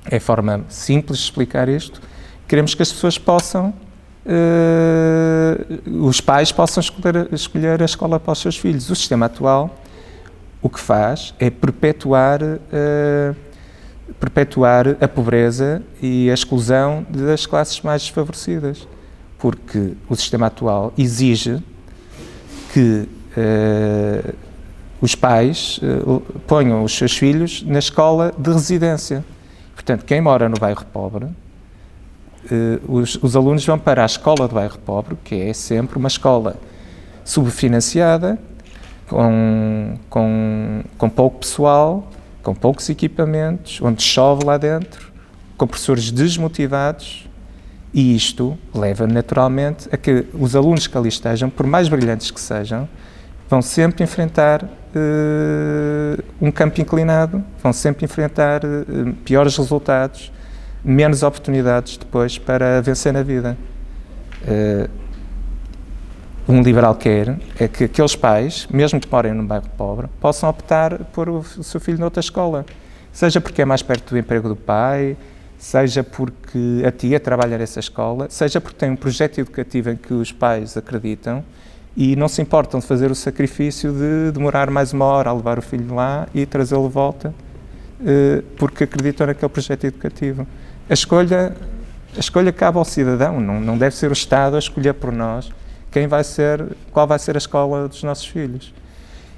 [0.05, 2.01] é forma simples de explicar isto,
[2.47, 3.73] queremos que as pessoas possam,
[4.27, 8.91] uh, os pais possam escolher, escolher, a escola para os seus filhos.
[8.91, 9.75] O sistema atual
[10.61, 13.37] o que faz é perpetuar uh,
[14.21, 18.87] perpetuar a pobreza e a exclusão das classes mais desfavorecidas,
[19.39, 21.63] porque o sistema atual exige
[22.73, 24.35] que uh,
[25.01, 29.25] os pais uh, ponham os seus filhos na escola de residência.
[29.75, 31.35] Portanto, quem mora no bairro pobre, uh,
[32.89, 36.57] os, os alunos vão para a escola do bairro pobre, que é sempre uma escola
[37.25, 38.39] subfinanciada,
[39.09, 42.11] com, com, com pouco pessoal,
[42.47, 45.11] com poucos equipamentos, onde chove lá dentro,
[45.57, 47.29] com professores desmotivados,
[47.93, 52.41] e isto leva naturalmente a que os alunos que ali estejam, por mais brilhantes que
[52.41, 52.89] sejam,
[53.51, 60.31] vão sempre enfrentar uh, um campo inclinado, vão sempre enfrentar uh, piores resultados,
[60.85, 63.59] menos oportunidades depois para vencer na vida.
[64.43, 64.89] Uh,
[66.49, 70.97] um liberal quer é que aqueles pais, mesmo que morem num bairro pobre, possam optar
[71.07, 72.65] por o, seu filho noutra escola.
[73.13, 75.17] Seja porque é mais perto do emprego do pai,
[75.59, 80.15] seja porque a tia trabalha nessa escola, seja porque tem um projeto educativo em que
[80.15, 81.43] os pais acreditam
[81.97, 85.59] e não se importam de fazer o sacrifício de demorar mais uma hora a levar
[85.59, 87.35] o filho lá e trazê-lo de volta,
[88.05, 90.47] eh, porque acreditam naquele projeto educativo.
[90.91, 91.57] A escolha,
[92.15, 95.51] a escolha cabe ao cidadão, não, não deve ser o Estado a escolher por nós
[95.97, 98.75] quem vai ser, qual vai ser a escola dos nossos filhos.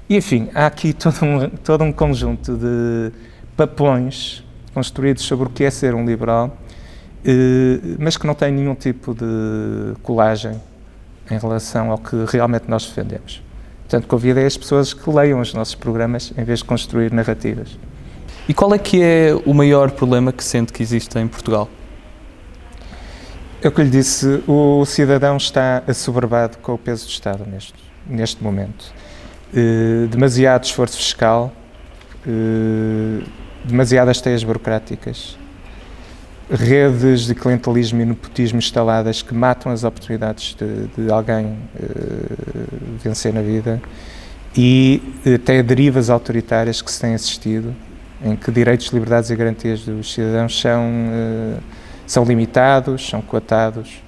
[0.09, 3.13] E, enfim, há aqui todo um, todo um conjunto de
[3.55, 4.43] papões
[4.73, 6.57] construídos sobre o que é ser um liberal,
[7.23, 10.61] eh, mas que não tem nenhum tipo de colagem
[11.31, 13.41] em relação ao que realmente nós defendemos.
[13.83, 17.79] Portanto, convido as pessoas que leiam os nossos programas em vez de construir narrativas.
[18.49, 21.69] E qual é que é o maior problema que sente que existe em Portugal?
[23.61, 27.73] É o que lhe disse, o cidadão está assoberbado com o peso do Estado neste,
[28.07, 28.93] neste momento.
[29.53, 31.51] Uh, demasiado esforço fiscal,
[32.25, 33.21] uh,
[33.65, 35.37] demasiadas teias burocráticas,
[36.49, 41.57] redes de clientelismo e nepotismo instaladas que matam as oportunidades de, de alguém uh,
[43.03, 43.81] vencer na vida
[44.55, 45.01] e
[45.35, 47.75] até derivas autoritárias que se têm assistido,
[48.23, 50.81] em que direitos, liberdades e garantias dos cidadãos são
[52.09, 54.01] são limitados, são coatados.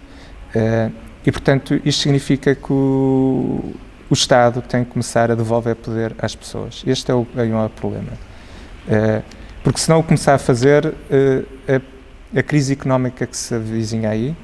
[0.55, 0.91] Uh,
[1.23, 3.75] e, portanto, isto significa que o,
[4.09, 6.83] o, Estado tem que começar a devolver poder às pessoas.
[6.85, 8.11] Este é o, é maior problema.
[8.87, 9.23] Uh,
[9.63, 11.45] porque se não o começar a fazer, uh,
[12.33, 14.35] a, a, crise económica que se avizinha aí,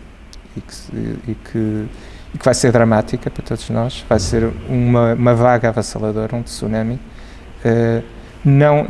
[0.55, 1.85] e que, e que,
[2.35, 6.43] e que vai ser dramática para todos nós, vai ser uma, uma vaga avassaladora, um
[6.43, 6.99] tsunami.
[8.45, 8.85] Não,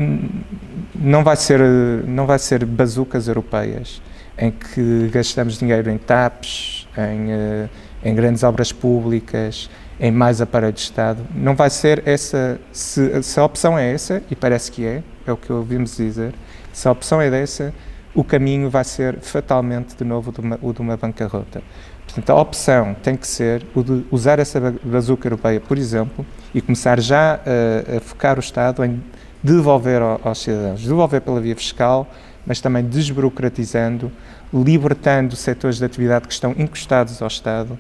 [0.93, 1.60] não, vai ser,
[2.06, 4.01] não vai ser bazucas europeias
[4.38, 7.69] em que gastamos dinheiro em TAPs, em, uh,
[8.04, 9.69] em grandes obras públicas,
[10.00, 11.26] em mais aparelhos de Estado.
[11.34, 15.32] Não vai ser essa, se, se, a opção é essa, e parece que é, é
[15.32, 16.34] o que ouvimos dizer,
[16.71, 17.73] se a opção é dessa,
[18.13, 21.62] o caminho vai ser fatalmente de novo de uma, o de uma bancarrota.
[22.06, 26.62] Portanto, a opção tem que ser o de usar essa bazuca europeia, por exemplo, e
[26.62, 29.04] começar já a, a focar o Estado em
[29.43, 32.08] devolver aos cidadãos, devolver pela via fiscal,
[32.47, 34.10] mas também desburocratizando,
[34.53, 37.77] libertando setores de atividade que estão encostados ao Estado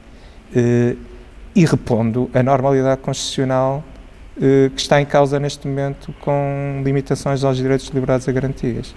[0.53, 0.95] eh,
[1.55, 3.83] e repondo a normalidade constitucional
[4.39, 8.93] eh, que está em causa neste momento com limitações aos direitos liberados e garantias.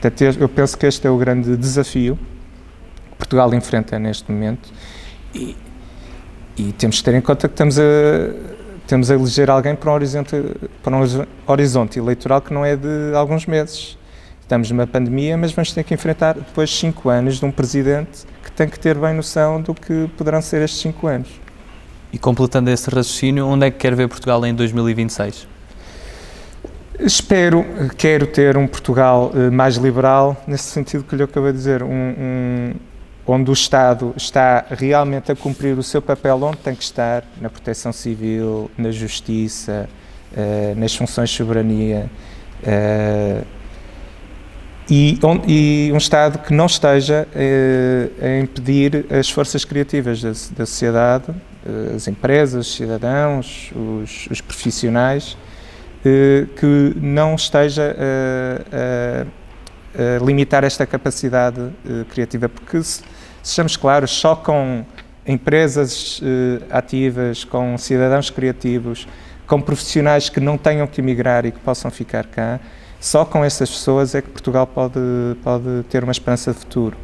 [0.00, 2.18] Portanto, eu penso que este é o grande desafio
[3.10, 4.70] que Portugal enfrenta neste momento
[5.34, 5.56] e,
[6.56, 7.82] e temos que ter em conta que estamos a,
[8.86, 10.36] temos a eleger alguém para um, horizonte,
[10.82, 13.98] para um horizonte eleitoral que não é de alguns meses.
[14.50, 18.50] Estamos numa pandemia, mas vamos ter que enfrentar depois cinco anos de um presidente que
[18.50, 21.28] tem que ter bem noção do que poderão ser estes cinco anos.
[22.12, 25.46] E completando esse raciocínio, onde é que quer ver Portugal em 2026?
[26.98, 27.64] Espero,
[27.96, 31.88] quero ter um Portugal uh, mais liberal, nesse sentido que lhe acabei de dizer, um,
[31.88, 32.74] um,
[33.28, 37.48] onde o Estado está realmente a cumprir o seu papel onde tem que estar, na
[37.48, 39.88] proteção civil, na justiça,
[40.32, 42.10] uh, nas funções de soberania,
[42.64, 43.59] uh,
[44.90, 47.26] e, e, um Estado que não esteja
[48.20, 51.32] a impedir as forças criativas da, da sociedade
[51.66, 55.36] eh, as empresas, os cidadãos, os, os profissionais,
[56.04, 63.02] eh, que não esteja a, a, a, limitar esta capacidade eh, criativa, porque se,
[63.42, 64.84] sejamos claros, só com
[65.26, 66.20] empresas
[66.70, 69.06] ativas, com cidadãos criativos,
[69.46, 72.58] com profissionais que não tenham que emigrar e que possam ficar cá,
[73.00, 75.00] só com essas pessoas é que Portugal pode,
[75.42, 76.96] pode ter uma esperança de futuro.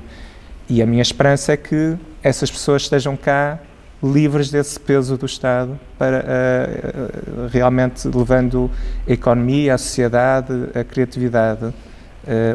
[0.68, 3.58] E a minha esperança é que essas pessoas estejam cá
[4.02, 8.70] livres desse peso do Estado, para uh, realmente levando
[9.08, 11.74] a economia, a sociedade, a criatividade, uh,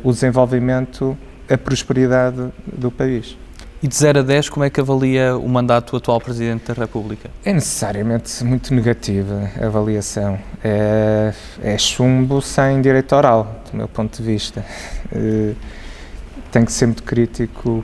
[0.03, 1.17] o desenvolvimento,
[1.49, 3.35] a prosperidade do país.
[3.83, 6.73] E de 0 a 10, como é que avalia o mandato do atual Presidente da
[6.73, 7.31] República?
[7.43, 10.37] É necessariamente muito negativa a avaliação.
[10.63, 14.63] É, é chumbo sem direito oral, do meu ponto de vista.
[15.11, 15.55] Uh,
[16.51, 17.83] tenho que ser muito crítico,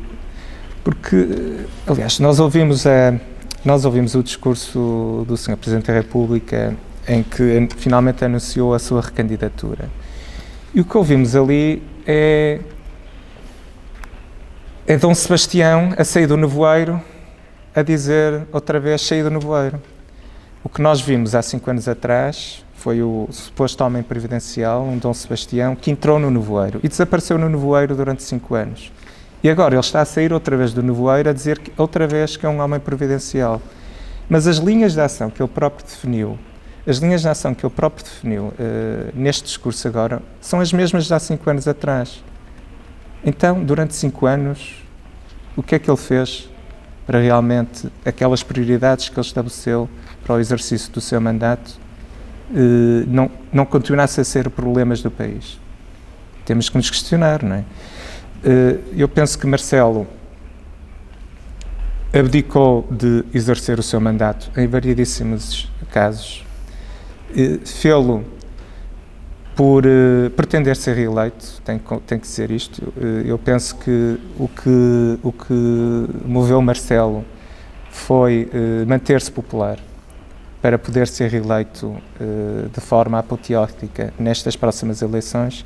[0.84, 3.16] porque, aliás, nós ouvimos a
[3.66, 5.58] nós ouvimos o discurso do Sr.
[5.58, 6.74] Presidente da República
[7.08, 9.90] em que finalmente anunciou a sua recandidatura.
[10.74, 12.60] E o que ouvimos ali é,
[14.90, 17.02] é Dom Sebastião a sair do nevoeiro
[17.76, 19.82] a dizer outra vez sair do nevoeiro.
[20.64, 25.14] O que nós vimos há cinco anos atrás foi o suposto homem previdencial, um Dom
[25.14, 28.90] Sebastião, que entrou no nevoeiro e desapareceu no nevoeiro durante cinco anos.
[29.44, 32.38] E agora ele está a sair outra vez do nevoeiro a dizer que, outra vez
[32.38, 33.62] que é um homem providencial.
[34.30, 36.40] Mas as linhas de ação que ele próprio definiu,
[36.88, 38.54] as linhas de ação que ele próprio definiu uh,
[39.14, 42.24] neste discurso agora, são as mesmas de há cinco anos atrás.
[43.24, 44.84] Então, durante cinco anos,
[45.56, 46.50] o que é que ele fez
[47.06, 49.90] para realmente aquelas prioridades que ele estabeleceu
[50.24, 51.80] para o exercício do seu mandato
[52.52, 52.56] uh,
[53.08, 55.60] não, não continuassem a ser problemas do país?
[56.46, 57.66] Temos que nos questionar, não é?
[58.44, 60.08] Eh, eu penso que Marcelo
[62.14, 66.46] abdicou de exercer o seu mandato em variedíssimos casos.
[67.66, 68.24] Fê-lo
[69.58, 72.94] por uh, pretender ser reeleito, tem, tem que ser isto.
[72.96, 77.26] Uh, eu penso que o que, o que moveu Marcelo
[77.90, 79.80] foi uh, manter-se popular
[80.62, 81.96] para poder ser reeleito
[82.74, 85.64] de forma apoteótica nestas próximas eleições.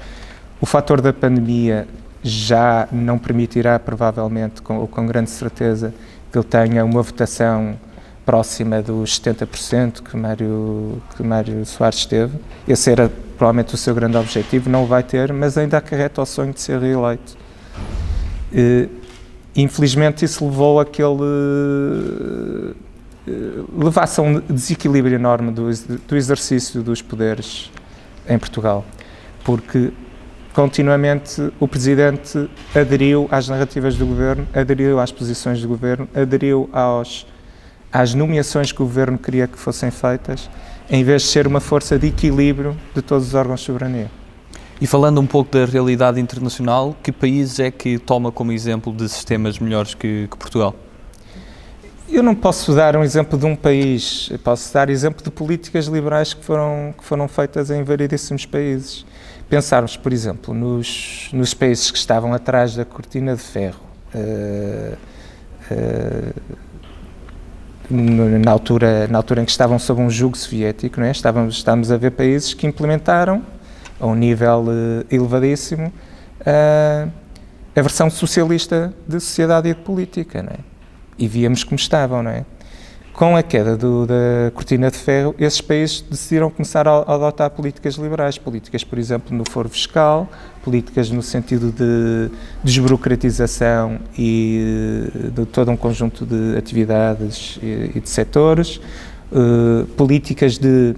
[0.59, 1.87] O fator da pandemia
[2.21, 5.93] já não permitirá, provavelmente, com, ou com grande certeza,
[6.29, 7.79] que ele tenha uma votação
[8.25, 12.37] próxima dos 70% que Mário, que Mário Soares teve.
[12.67, 13.09] Esse era
[13.41, 16.79] provavelmente o seu grande objetivo, não vai ter, mas ainda acarreta o sonho de ser
[16.79, 17.35] reeleito.
[19.55, 22.75] Infelizmente isso levou a que ele
[23.75, 25.63] levasse a um desequilíbrio enorme do,
[26.07, 27.71] do exercício dos poderes
[28.29, 28.85] em Portugal,
[29.43, 29.91] porque
[30.53, 37.25] continuamente o Presidente aderiu às narrativas do Governo, aderiu às posições do Governo, aderiu aos,
[37.91, 40.47] às nomeações que o Governo queria que fossem feitas,
[40.91, 44.11] em vez de ser uma força de equilíbrio de todos os órgãos de soberania.
[44.81, 49.07] E falando um pouco da realidade internacional, que países é que toma como exemplo de
[49.07, 50.75] sistemas melhores que, que Portugal?
[52.09, 55.85] Eu não posso dar um exemplo de um país, eu posso dar exemplo de políticas
[55.85, 59.05] liberais que foram, que foram feitas em variedíssimos países.
[59.47, 63.79] Pensarmos, por exemplo, nos, nos países que estavam atrás da cortina de ferro,
[64.13, 64.97] uh,
[65.71, 66.33] uh,
[67.89, 71.11] na, altura, na altura em que estavam sob um jugo soviético, não é?
[71.11, 73.41] estávamos, estávamos a ver países que implementaram,
[73.99, 75.91] a um nível uh, elevadíssimo,
[77.75, 80.41] a versão socialista de sociedade e de política.
[80.41, 80.71] Não é?
[81.21, 82.43] e víamos como estavam, não é?
[83.13, 87.95] Com a queda do, da cortina de ferro, esses países decidiram começar a, adotar políticas
[87.95, 90.29] liberais, políticas, por exemplo, no foro fiscal,
[90.63, 98.79] políticas no sentido de desburocratização e de todo um conjunto de atividades e, de setores,
[99.31, 100.95] uh, políticas de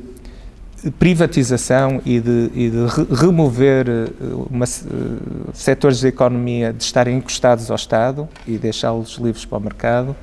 [0.91, 4.09] privatização e de, e de remover eh,
[4.49, 10.15] uma, setores da economia de estarem encostados ao Estado e deixá-los livres para o mercado,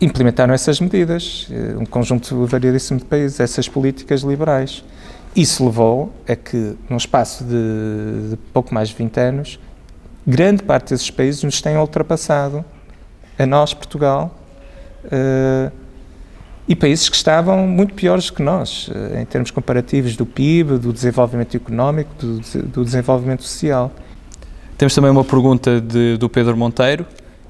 [0.00, 4.84] implementaram essas medidas, uh, um conjunto variadíssimo de países, essas políticas liberais.
[5.34, 9.60] Isso levou a que, num espaço de, de pouco mais de 20 anos,
[10.26, 12.64] grande parte desses países nos tenham ultrapassado.
[13.38, 14.34] A nós, Portugal,
[15.04, 15.70] uh,
[16.68, 20.92] e países que estavam muito piores que nós, eh, em termos comparativos do PIB, do
[20.92, 23.92] desenvolvimento económico, do, do desenvolvimento social.
[24.76, 27.06] Temos também uma pergunta de, do Pedro Monteiro,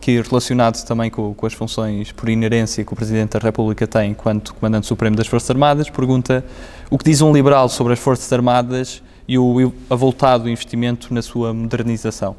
[0.06, 4.12] que relacionado também com, com, as funções por inerência que o Presidente da República tem
[4.12, 6.44] enquanto Comandante Supremo das Forças Armadas, pergunta
[6.88, 11.52] o que diz um liberal sobre as Forças Armadas e o avultado investimento na sua
[11.52, 12.36] modernização.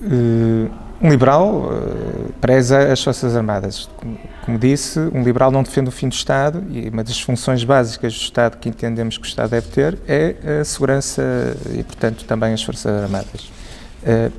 [0.00, 3.90] Uh um liberal uh, preza as Forças Armadas.
[4.42, 8.14] Como, disse, um liberal não defende o fim do Estado e uma das funções básicas
[8.14, 11.22] do Estado que entendemos que o Estado deve ter é a segurança
[11.76, 13.50] e, portanto, também as Forças Armadas.
[14.02, 14.32] Uh,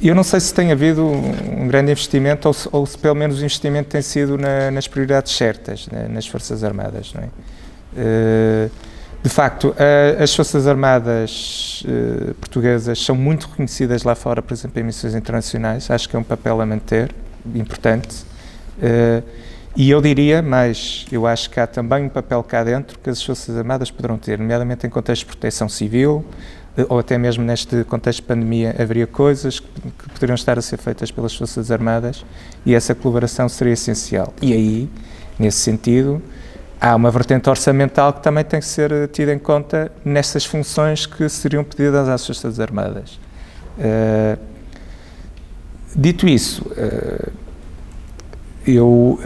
[0.00, 3.36] eu não sei se tem havido um grande investimento ou se, ou se pelo menos
[3.36, 7.12] o investimento tem sido na, nas prioridades certas, né, nas Forças Armadas.
[7.14, 7.26] Não é?
[7.26, 8.70] Uh,
[9.20, 9.74] de facto,
[10.22, 15.90] as Forças Armadas uh, portuguesas são muito reconhecidas lá fora, por exemplo, em missões internacionais.
[15.90, 17.12] Acho que é um papel a manter,
[17.54, 18.24] importante.
[18.78, 19.22] Uh,
[19.76, 23.22] e eu diria, mas eu acho que há também um papel cá dentro que as
[23.22, 26.24] Forças Armadas poderão ter, nomeadamente em contexto de proteção civil,
[26.88, 29.68] ou até mesmo neste contexto de pandemia, haveria coisas que,
[30.12, 32.24] poderiam estar a ser feitas pelas Forças Armadas
[32.64, 34.32] e essa colaboração seria essencial.
[34.40, 34.88] E aí,
[35.38, 36.22] nesse sentido,
[36.80, 41.06] há uma vertente orçamental que também tem que ser eh, tida em conta nessas funções
[41.06, 43.18] que seriam pedidas às Forças Armadas.
[43.78, 44.38] Uh,
[45.94, 46.66] dito isso,
[48.66, 49.20] eu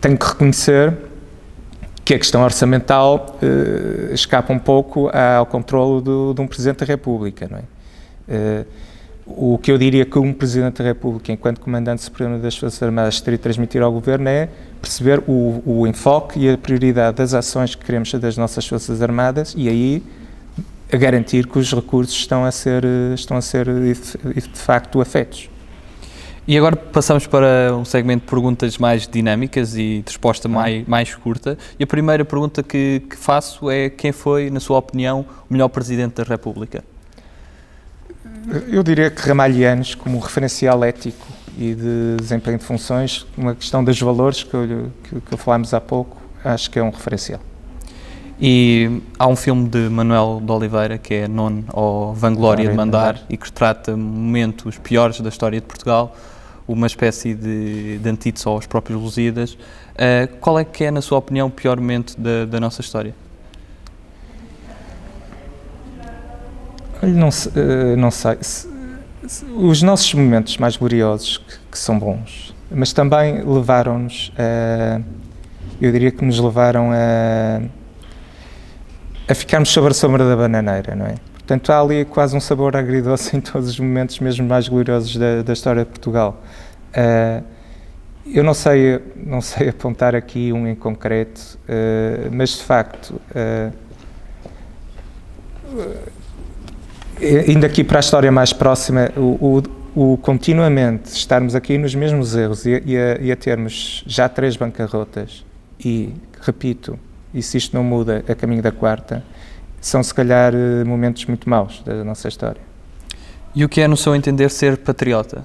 [0.00, 0.96] tenho que reconhecer
[2.04, 3.38] que a questão orçamental
[4.12, 8.64] escapa um pouco ao controle do, de um Presidente da República, não é?
[9.26, 13.20] o que eu diria que um Presidente da República, enquanto Comandante Supremo das Forças Armadas,
[13.20, 14.48] teria de transmitir ao Governo é
[14.80, 19.54] perceber o, o, enfoque e a prioridade das ações que queremos das nossas Forças Armadas
[19.56, 20.02] e aí
[20.90, 25.48] garantir que os recursos estão a ser, estão a ser de facto afetos.
[26.46, 31.14] E agora passamos para um segmento de perguntas mais dinâmicas e de resposta mais, mais
[31.14, 31.56] curta.
[31.78, 35.68] E a primeira pergunta que, que faço é quem foi, na sua opinião, o melhor
[35.68, 36.84] Presidente da República?
[38.68, 41.26] Eu diria que Ramalhianos, como referencial ético
[41.56, 45.80] e de desempenho de funções, uma questão dos valores que, eu, que, que falámos há
[45.80, 47.40] pouco, acho que é um referencial.
[48.38, 53.22] E há um filme de Manuel de Oliveira que é Non ou Vanglória de Mandar
[53.30, 56.14] e que trata momentos piores da história de Portugal,
[56.66, 59.52] uma espécie de, de antítese aos próprios Lusíadas.
[59.52, 63.14] Uh, qual é que é, na sua opinião, o pior momento da, da nossa história?
[67.02, 68.38] Olha, não, uh, não sei.
[69.56, 75.00] Os nossos momentos mais gloriosos, que, que são bons, mas também levaram-nos a.
[75.80, 77.60] Eu diria que nos levaram a.
[79.28, 81.14] a ficarmos sobre a sombra da bananeira, não é?
[81.32, 85.42] Portanto, há ali quase um sabor agridoce em todos os momentos, mesmo mais gloriosos da,
[85.42, 86.42] da história de Portugal.
[86.94, 87.44] Uh,
[88.26, 93.20] eu não sei, não sei apontar aqui um em concreto, uh, mas de facto.
[93.34, 93.72] Uh,
[97.64, 99.62] aqui para a história mais próxima, o,
[99.94, 104.28] o, o continuamente estarmos aqui nos mesmos erros e, e, a, e, a, termos já
[104.28, 105.44] três bancarrotas
[105.78, 106.98] e, repito,
[107.32, 109.24] e se isto não muda a caminho da quarta,
[109.80, 110.52] são se calhar
[110.84, 112.60] momentos muito maus da nossa história.
[113.54, 115.44] E o que é, no seu entender, ser patriota?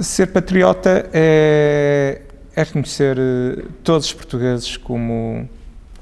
[0.00, 2.20] Ser patriota é,
[2.54, 5.48] é reconhecer eh, todos os portugueses como,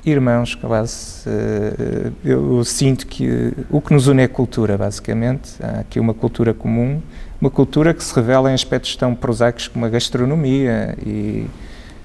[0.04, 1.28] irmãos, quase.
[1.28, 5.52] Uh, eu, sinto que o que nos une é cultura, basicamente.
[5.62, 7.00] Há aqui uma cultura comum,
[7.40, 11.46] uma cultura que se revela em aspectos tão prosaicos como a gastronomia e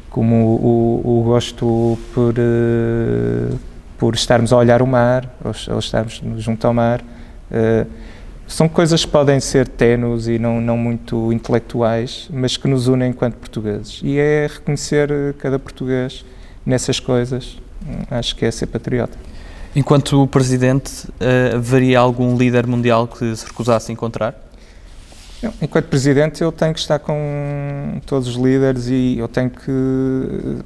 [0.09, 2.35] como o, o, o gosto por,
[3.97, 7.03] por estarmos a olhar o mar, ou, ou estarmos junto ao mar.
[8.49, 13.11] São coisas que podem ser tenues e não, não muito intelectuais, mas que nos unem
[13.11, 14.01] enquanto portugueses.
[14.03, 16.25] E é reconhecer cada português
[16.65, 17.59] nessas coisas.
[18.09, 19.15] Acho que é ser patriota.
[19.75, 24.35] Enquanto presidente, uh, haveria algum líder mundial que se recusasse a encontrar?
[25.61, 29.71] Enquanto presidente, eu tenho que estar com todos os líderes e eu tenho que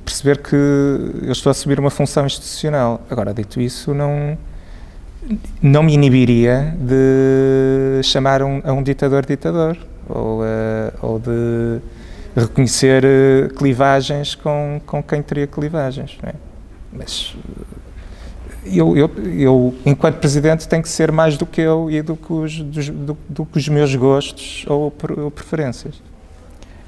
[0.05, 3.01] perceber que eu estou a assumir uma função institucional.
[3.09, 4.37] Agora, dito isso, não
[5.61, 10.43] não me inibiria de chamar um, a um ditador ditador ou, uh,
[11.01, 11.79] ou de
[12.35, 16.17] reconhecer uh, clivagens com, com quem teria clivagens.
[16.23, 16.33] É?
[16.91, 17.35] Mas
[18.65, 22.31] eu, eu, eu, enquanto presidente, tenho que ser mais do que eu e do que
[22.31, 26.01] os, do, do que os meus gostos ou, ou preferências.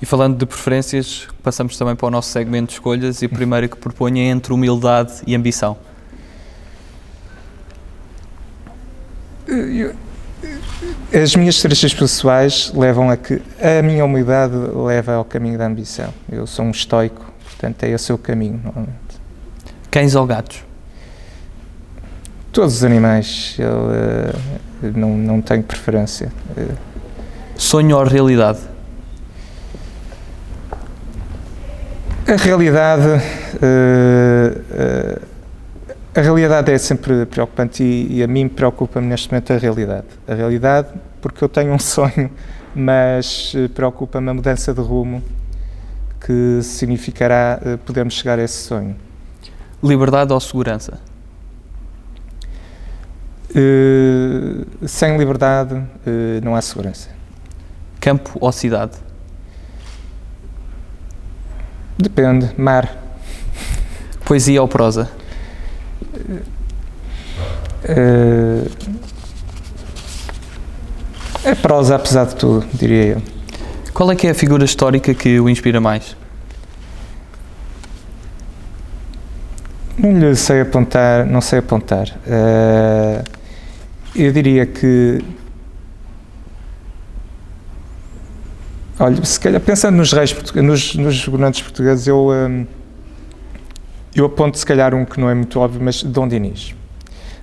[0.01, 3.69] E falando de preferências, passamos também para o nosso segmento de escolhas e o primeiro
[3.69, 5.77] que proponho é entre humildade e ambição.
[11.13, 16.13] As minhas estratégias pessoais levam a que a minha humildade leva ao caminho da ambição.
[16.31, 18.95] Eu sou um estoico, portanto é esse o caminho, normalmente.
[19.89, 20.63] Cães ou gatos?
[22.51, 23.55] Todos os animais.
[23.57, 26.31] Eu uh, não, não tenho preferência.
[26.57, 26.75] Uh,
[27.57, 28.59] Sonho ou realidade?
[32.27, 33.07] A realidade.
[33.55, 35.34] Uh,
[36.15, 40.07] a realidade é sempre preocupante e, e a mim preocupa-me neste momento a realidade.
[40.25, 40.87] A realidade,
[41.21, 42.31] porque eu tenho um sonho,
[42.73, 45.21] mas eh, preocupa-me a mudança de rumo
[46.21, 48.95] que significará uh, podermos chegar a esse sonho.
[49.83, 50.99] Liberdade ou segurança?
[53.51, 57.09] Uh, sem liberdade uh, não há segurança.
[57.99, 58.93] Campo ou cidade?
[61.97, 62.49] Depende.
[62.57, 62.89] Mar.
[64.25, 65.11] Poesia ou prosa?
[67.87, 68.69] Uh,
[71.43, 73.21] é prosa, apesar de tudo, diria eu.
[73.93, 76.15] Qual é que é a figura histórica que o inspira mais?
[79.97, 82.07] Não lhe sei apontar, não sei apontar.
[82.25, 83.23] Uh,
[84.15, 85.23] eu diria que
[88.97, 92.65] Olha, se calhar pensando nos reis nos, nos governantes portugueses, eu um,
[94.15, 96.73] eu aponto se calhar um que não é muito óbvio, mas Dom Dinis.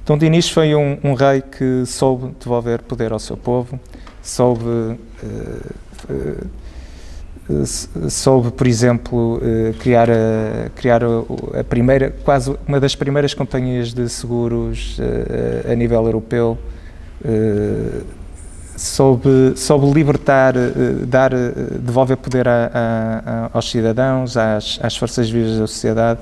[0.06, 3.78] Dom Dinis foi um, um rei que soube devolver poder ao seu povo,
[4.22, 4.98] soube, uh,
[7.50, 7.66] uh,
[8.10, 13.92] soube por exemplo, uh, criar, a, criar a, a, primeira, quase uma das primeiras companhias
[13.92, 14.98] de seguros
[15.70, 16.56] a nível europeu,
[18.76, 20.54] soube, soube libertar,
[21.06, 21.30] dar,
[21.78, 26.20] devolver poder a, a, aos cidadãos, às, às forças vivas da sociedade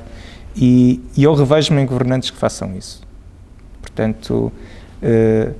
[0.57, 3.03] e, e eu revejo-me em governantes que façam isso.
[3.81, 4.53] Portanto,
[5.03, 5.55] uh,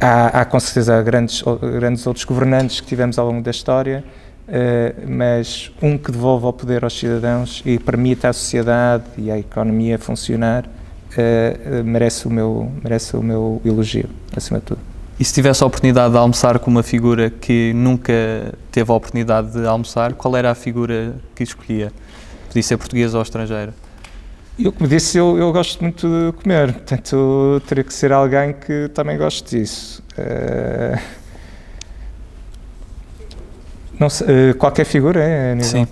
[0.00, 1.42] há, há, com certeza grandes,
[1.78, 4.04] grandes outros governantes que tivemos ao longo da história,
[4.48, 9.38] uh, mas um que devolva o poder aos cidadãos e permita à sociedade e à
[9.38, 14.80] economia funcionar uh, merece, o meu, merece o meu elogio, acima de tudo.
[15.18, 18.12] E se tivesse a oportunidade de almoçar com uma figura que nunca
[18.70, 21.92] teve a oportunidade de almoçar, qual era a figura que escolhia?
[22.58, 23.72] Podia ser portuguesa ou estrangeira.
[24.58, 28.88] Eu, como disse, eu, eu gosto muito de comer, portanto teria que ser alguém que
[28.88, 30.02] também goste disso.
[30.18, 31.00] Uh,
[34.00, 35.70] não sei, uh, qualquer figura é, nível.
[35.70, 35.86] Sim.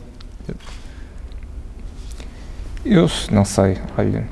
[2.85, 4.25] Eu não sei, olha.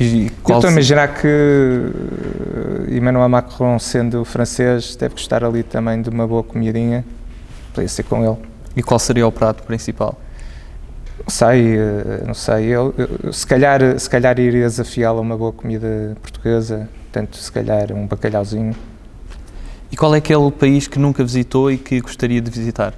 [0.00, 6.02] E eu estou a imaginar que eh, Emmanuel Macron, sendo francês, deve gostar ali também
[6.02, 7.04] de uma boa comidinha.
[7.72, 8.36] Podia ser com ele.
[8.76, 10.20] E qual seria o prato principal?
[11.26, 12.66] Não sei, eh, não sei.
[12.66, 17.50] Eu, eu, se, calhar, se calhar iria desafiá-lo a uma boa comida portuguesa, tanto se
[17.50, 18.76] calhar um bacalhauzinho.
[19.90, 22.94] E qual é aquele país que nunca visitou e que gostaria de visitar?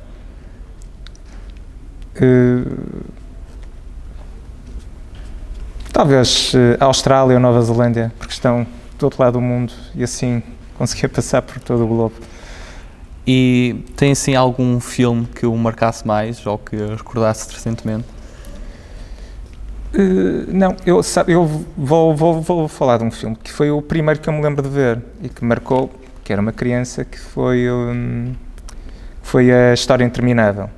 [2.20, 3.02] Uh,
[5.90, 8.66] talvez uh, Austrália ou Nova Zelândia, porque estão
[8.98, 10.42] do outro lado do mundo e assim
[10.76, 12.14] conseguia passar por todo o globo.
[13.26, 18.17] E tem assim algum filme que o marcasse mais ou que recordasse recentemente?
[19.94, 23.80] Uh, não, eu, sabe, eu vou, vou, vou falar de um filme que foi o
[23.80, 25.90] primeiro que eu me lembro de ver e que marcou,
[26.22, 28.34] que era uma criança, que foi, um,
[29.22, 30.68] foi a História Interminável.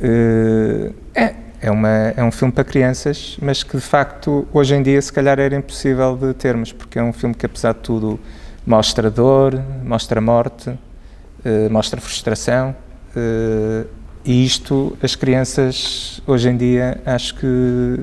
[0.00, 4.82] Uh, é, é, uma, é um filme para crianças, mas que de facto hoje em
[4.82, 8.18] dia se calhar era impossível de termos, porque é um filme que apesar de tudo
[8.66, 12.74] mostra dor, mostra morte, uh, mostra frustração,
[13.14, 13.86] uh,
[14.24, 18.00] e isto as crianças hoje em dia acho que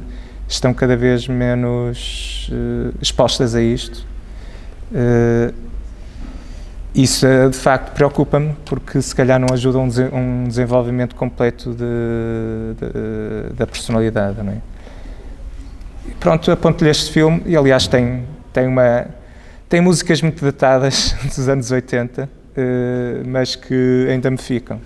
[0.47, 4.05] estão cada vez menos uh, expostas a isto.
[6.93, 11.85] isso de facto preocupa-me porque se calhar não ajuda um, um desenvolvimento completo de,
[12.79, 14.41] de, da personalidade.
[14.41, 14.57] Não é?
[16.19, 19.05] Pronto, aponto-lhe este filme e aliás tem, tem uma
[19.69, 24.81] tem músicas muito datadas dos anos 80, eh, mas que ainda me ficam.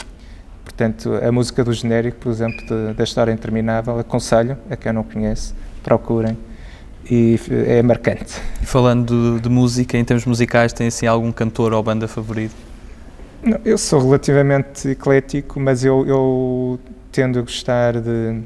[0.76, 5.04] Portanto, a música do genérico, por exemplo, de, da História Interminável, aconselho a quem não
[5.04, 5.54] conhece,
[5.84, 6.36] procurem.
[7.10, 8.42] E é marcante.
[8.62, 12.56] E falando de, de música, em termos musicais, tem assim algum cantor ou banda favorito?
[13.44, 16.80] Não, eu sou relativamente eclético, mas eu, eu
[17.12, 18.42] tendo a gostar de,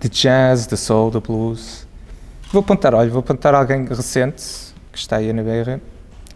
[0.00, 1.86] de jazz, de soul, de blues.
[2.52, 5.80] Vou apontar, olha, vou apontar alguém recente, que está aí na Beira.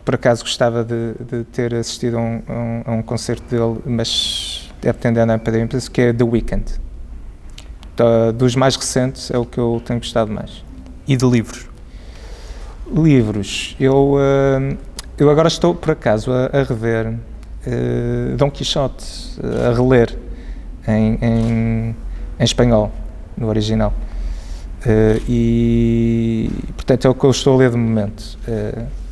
[0.09, 2.43] Por acaso gostava de, de ter assistido a um,
[2.87, 6.65] a, um, concerto dele, mas deve tender a para dentro, que é The Weeknd.
[7.93, 10.65] Então, dos mais recentes é o que eu tenho gostado mais.
[11.07, 11.67] E de livros?
[12.91, 13.77] Livros.
[13.79, 14.79] Eu, uh,
[15.19, 19.05] eu agora estou, por acaso, a, a rever uh, Dom Quixote,
[19.43, 20.17] a reler
[20.89, 21.97] em, em,
[22.41, 22.91] em espanhol,
[23.37, 23.93] no original.
[24.87, 28.39] Uh, e, portanto, é o que eu estou a ler de momento.
[28.49, 29.08] Uh,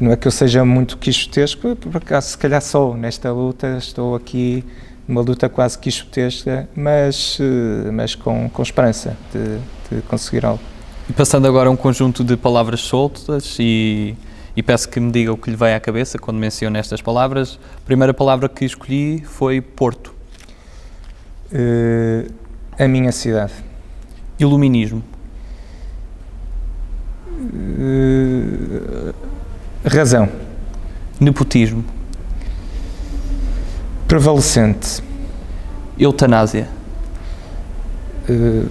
[0.00, 4.14] não é que eu seja muito quixotesco, por acaso, se calhar sou nesta luta, estou
[4.14, 4.64] aqui
[5.06, 9.58] numa luta quase quixotesca, mas, uh, mas com, com esperança de,
[9.94, 10.62] de conseguir algo.
[11.06, 14.14] E passando agora a um conjunto de palavras soltas e,
[14.56, 17.58] e peço que me diga o que lhe vem à cabeça quando menciona estas palavras.
[17.76, 20.14] A primeira palavra que escolhi foi Porto.
[22.78, 23.52] a minha cidade.
[24.38, 25.02] Iluminismo.
[27.28, 29.12] Uh,
[29.84, 30.28] razão.
[31.18, 31.84] Nepotismo.
[34.06, 35.02] Prevalecente.
[35.98, 36.68] Eutanásia.
[38.28, 38.68] Uh,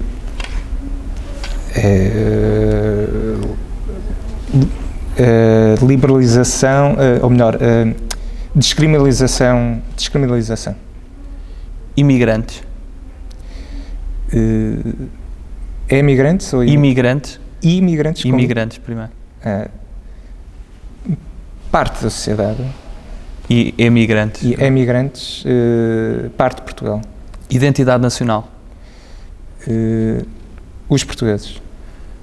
[1.76, 2.26] é,
[5.82, 7.58] uh, liberalização, ou melhor,
[8.56, 10.76] descriminalização, descriminalização.
[11.96, 12.64] Imigrantes.
[15.90, 17.40] É imigrantes ou imigrantes?
[17.62, 18.26] Imigrantes.
[18.26, 19.12] Imigrantes, primeiro.
[21.72, 22.66] Parte da sociedade.
[23.50, 24.44] E emigrantes.
[24.44, 27.02] E emigrantes, uh, parte de Portugal.
[27.50, 28.50] Identidade nacional.
[29.68, 30.26] Uh,
[30.88, 31.62] os portugueses.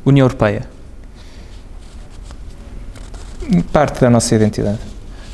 [0.04, 0.62] União Europeia.
[3.72, 4.78] Parte da nossa identidade.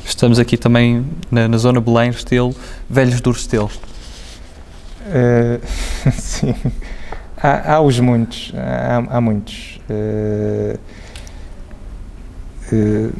[0.05, 2.55] Estamos aqui também na, na zona Belém, Restelo,
[2.89, 3.71] Velhos do Restelo.
[5.07, 5.61] Uh,
[6.13, 6.55] sim.
[7.37, 9.79] Há, há os muitos, há, há muitos.
[9.89, 10.79] Uh,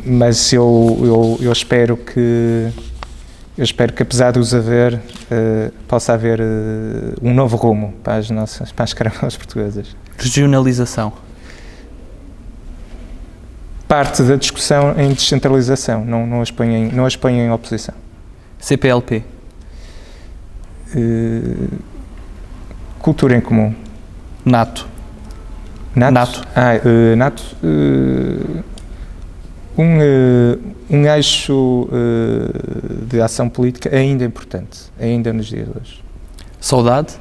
[0.05, 2.69] mas eu, eu, eu, espero que
[3.57, 6.39] eu espero que apesar de os haver uh, possa haver
[7.21, 9.95] um novo rumo para as nossas para as caravelas portuguesas.
[10.17, 11.13] Regionalização.
[13.87, 17.93] Parte da discussão em descentralização, não, não, as, ponho em, não as ponho em oposição.
[18.59, 19.23] CPLP.
[22.99, 23.75] cultura em comum.
[24.43, 24.87] Nato.
[25.95, 26.13] Nato?
[26.13, 26.47] Nato.
[26.55, 27.43] Ah, uh, nato.
[27.61, 28.63] Uh,
[29.77, 30.59] um, uh,
[30.89, 31.87] um eixo
[33.07, 36.03] de ação política ainda importante, ainda nos dias de hoje.
[36.59, 37.13] Saudade?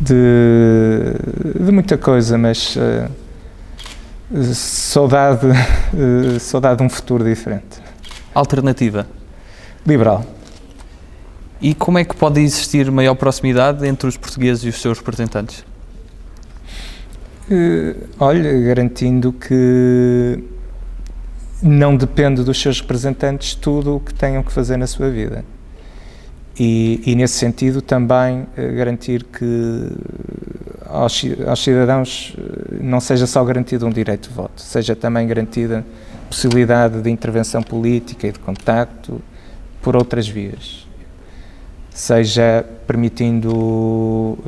[0.00, 0.12] De,
[1.64, 2.76] de muita coisa, mas
[4.54, 5.46] saudade,
[6.40, 7.80] saudade de um futuro diferente.
[8.34, 9.06] Alternativa?
[9.86, 10.24] Liberal.
[11.60, 15.64] E como é que pode existir maior proximidade entre os portugueses e os seus representantes?
[17.50, 20.44] Uh, olha, garantindo que
[21.62, 25.42] não depende dos seus representantes tudo o que tenham que fazer na sua vida.
[26.60, 29.92] E, e nesse sentido também uh, garantir que
[30.84, 35.84] aos, aos, cidadãos eh, não seja só garantido um direito de voto, seja também garantida
[36.28, 39.20] possibilidade de intervenção política e de contacto
[39.82, 40.87] por outras vias
[41.98, 44.38] seja permitindo uh,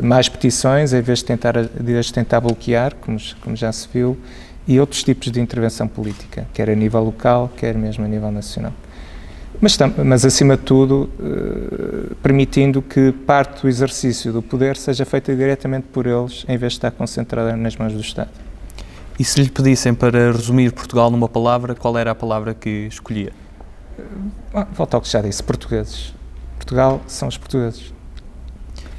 [0.00, 4.16] mais petições em vez de tentar, de tentar bloquear, como, como já se viu,
[4.68, 8.72] e outros tipos de intervenção política, quer a nível local, quer mesmo a nível nacional.
[9.60, 15.34] Mas, mas acima de tudo, uh, permitindo que parte do exercício do poder seja feita
[15.34, 18.30] diretamente por eles, em vez de estar concentrada nas mãos do Estado.
[19.18, 23.32] E se lhe pedissem para resumir Portugal numa palavra, qual era a palavra que escolhia?
[23.98, 26.14] Uh, volto ao que já disse, portugueses
[26.66, 27.94] Portugal são os portugueses.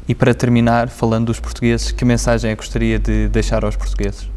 [0.07, 4.30] E para terminar, falando dos portugueses, que mensagem é que gostaria de deixar aos portugueses?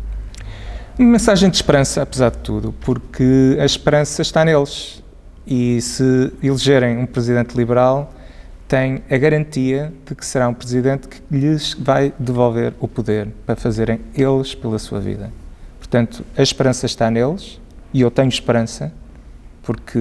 [0.99, 5.01] Uma mensagem de esperança, apesar de tudo, porque a esperança está neles.
[5.47, 8.13] E se elegerem um presidente liberal,
[8.67, 13.55] têm a garantia de que será um presidente que lhes vai devolver o poder para
[13.55, 15.31] fazerem eles pela sua vida.
[15.79, 17.61] Portanto, a esperança está neles
[17.95, 18.93] e eu tenho esperança
[19.63, 19.99] porque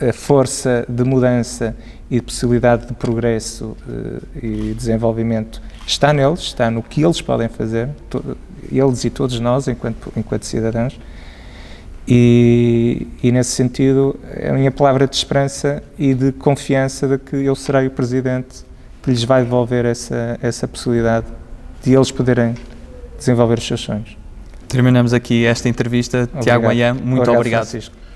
[0.00, 1.74] a força de mudança
[2.10, 7.48] e de possibilidade de progresso uh, e desenvolvimento está neles, está no que eles podem
[7.48, 7.88] fazer,
[8.70, 10.98] eles e todos nós, enquanto, enquanto cidadãos.
[12.06, 17.36] E, e, nesse sentido, é a minha palavra de esperança e de confiança de que
[17.36, 18.64] eu serei o presidente
[19.02, 21.26] que lhes vai devolver essa, essa possibilidade
[21.82, 22.54] de eles poderem
[23.18, 24.16] desenvolver os seus sonhos.
[24.68, 26.22] Terminamos aqui esta entrevista.
[26.22, 26.42] Obrigado.
[26.42, 27.66] Tiago Ayan, muito obrigado.
[27.66, 28.07] obrigado.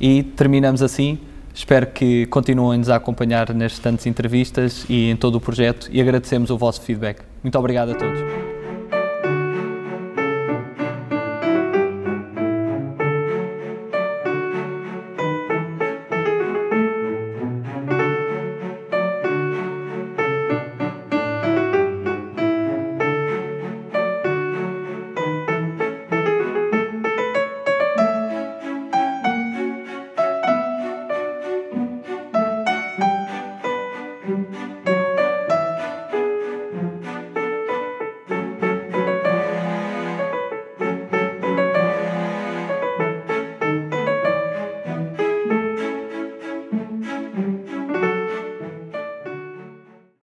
[0.00, 1.18] E terminamos assim.
[1.54, 6.50] Espero que continuem-nos a acompanhar nestas tantas entrevistas e em todo o projeto e agradecemos
[6.50, 7.22] o vosso feedback.
[7.44, 8.43] Muito obrigado a todos.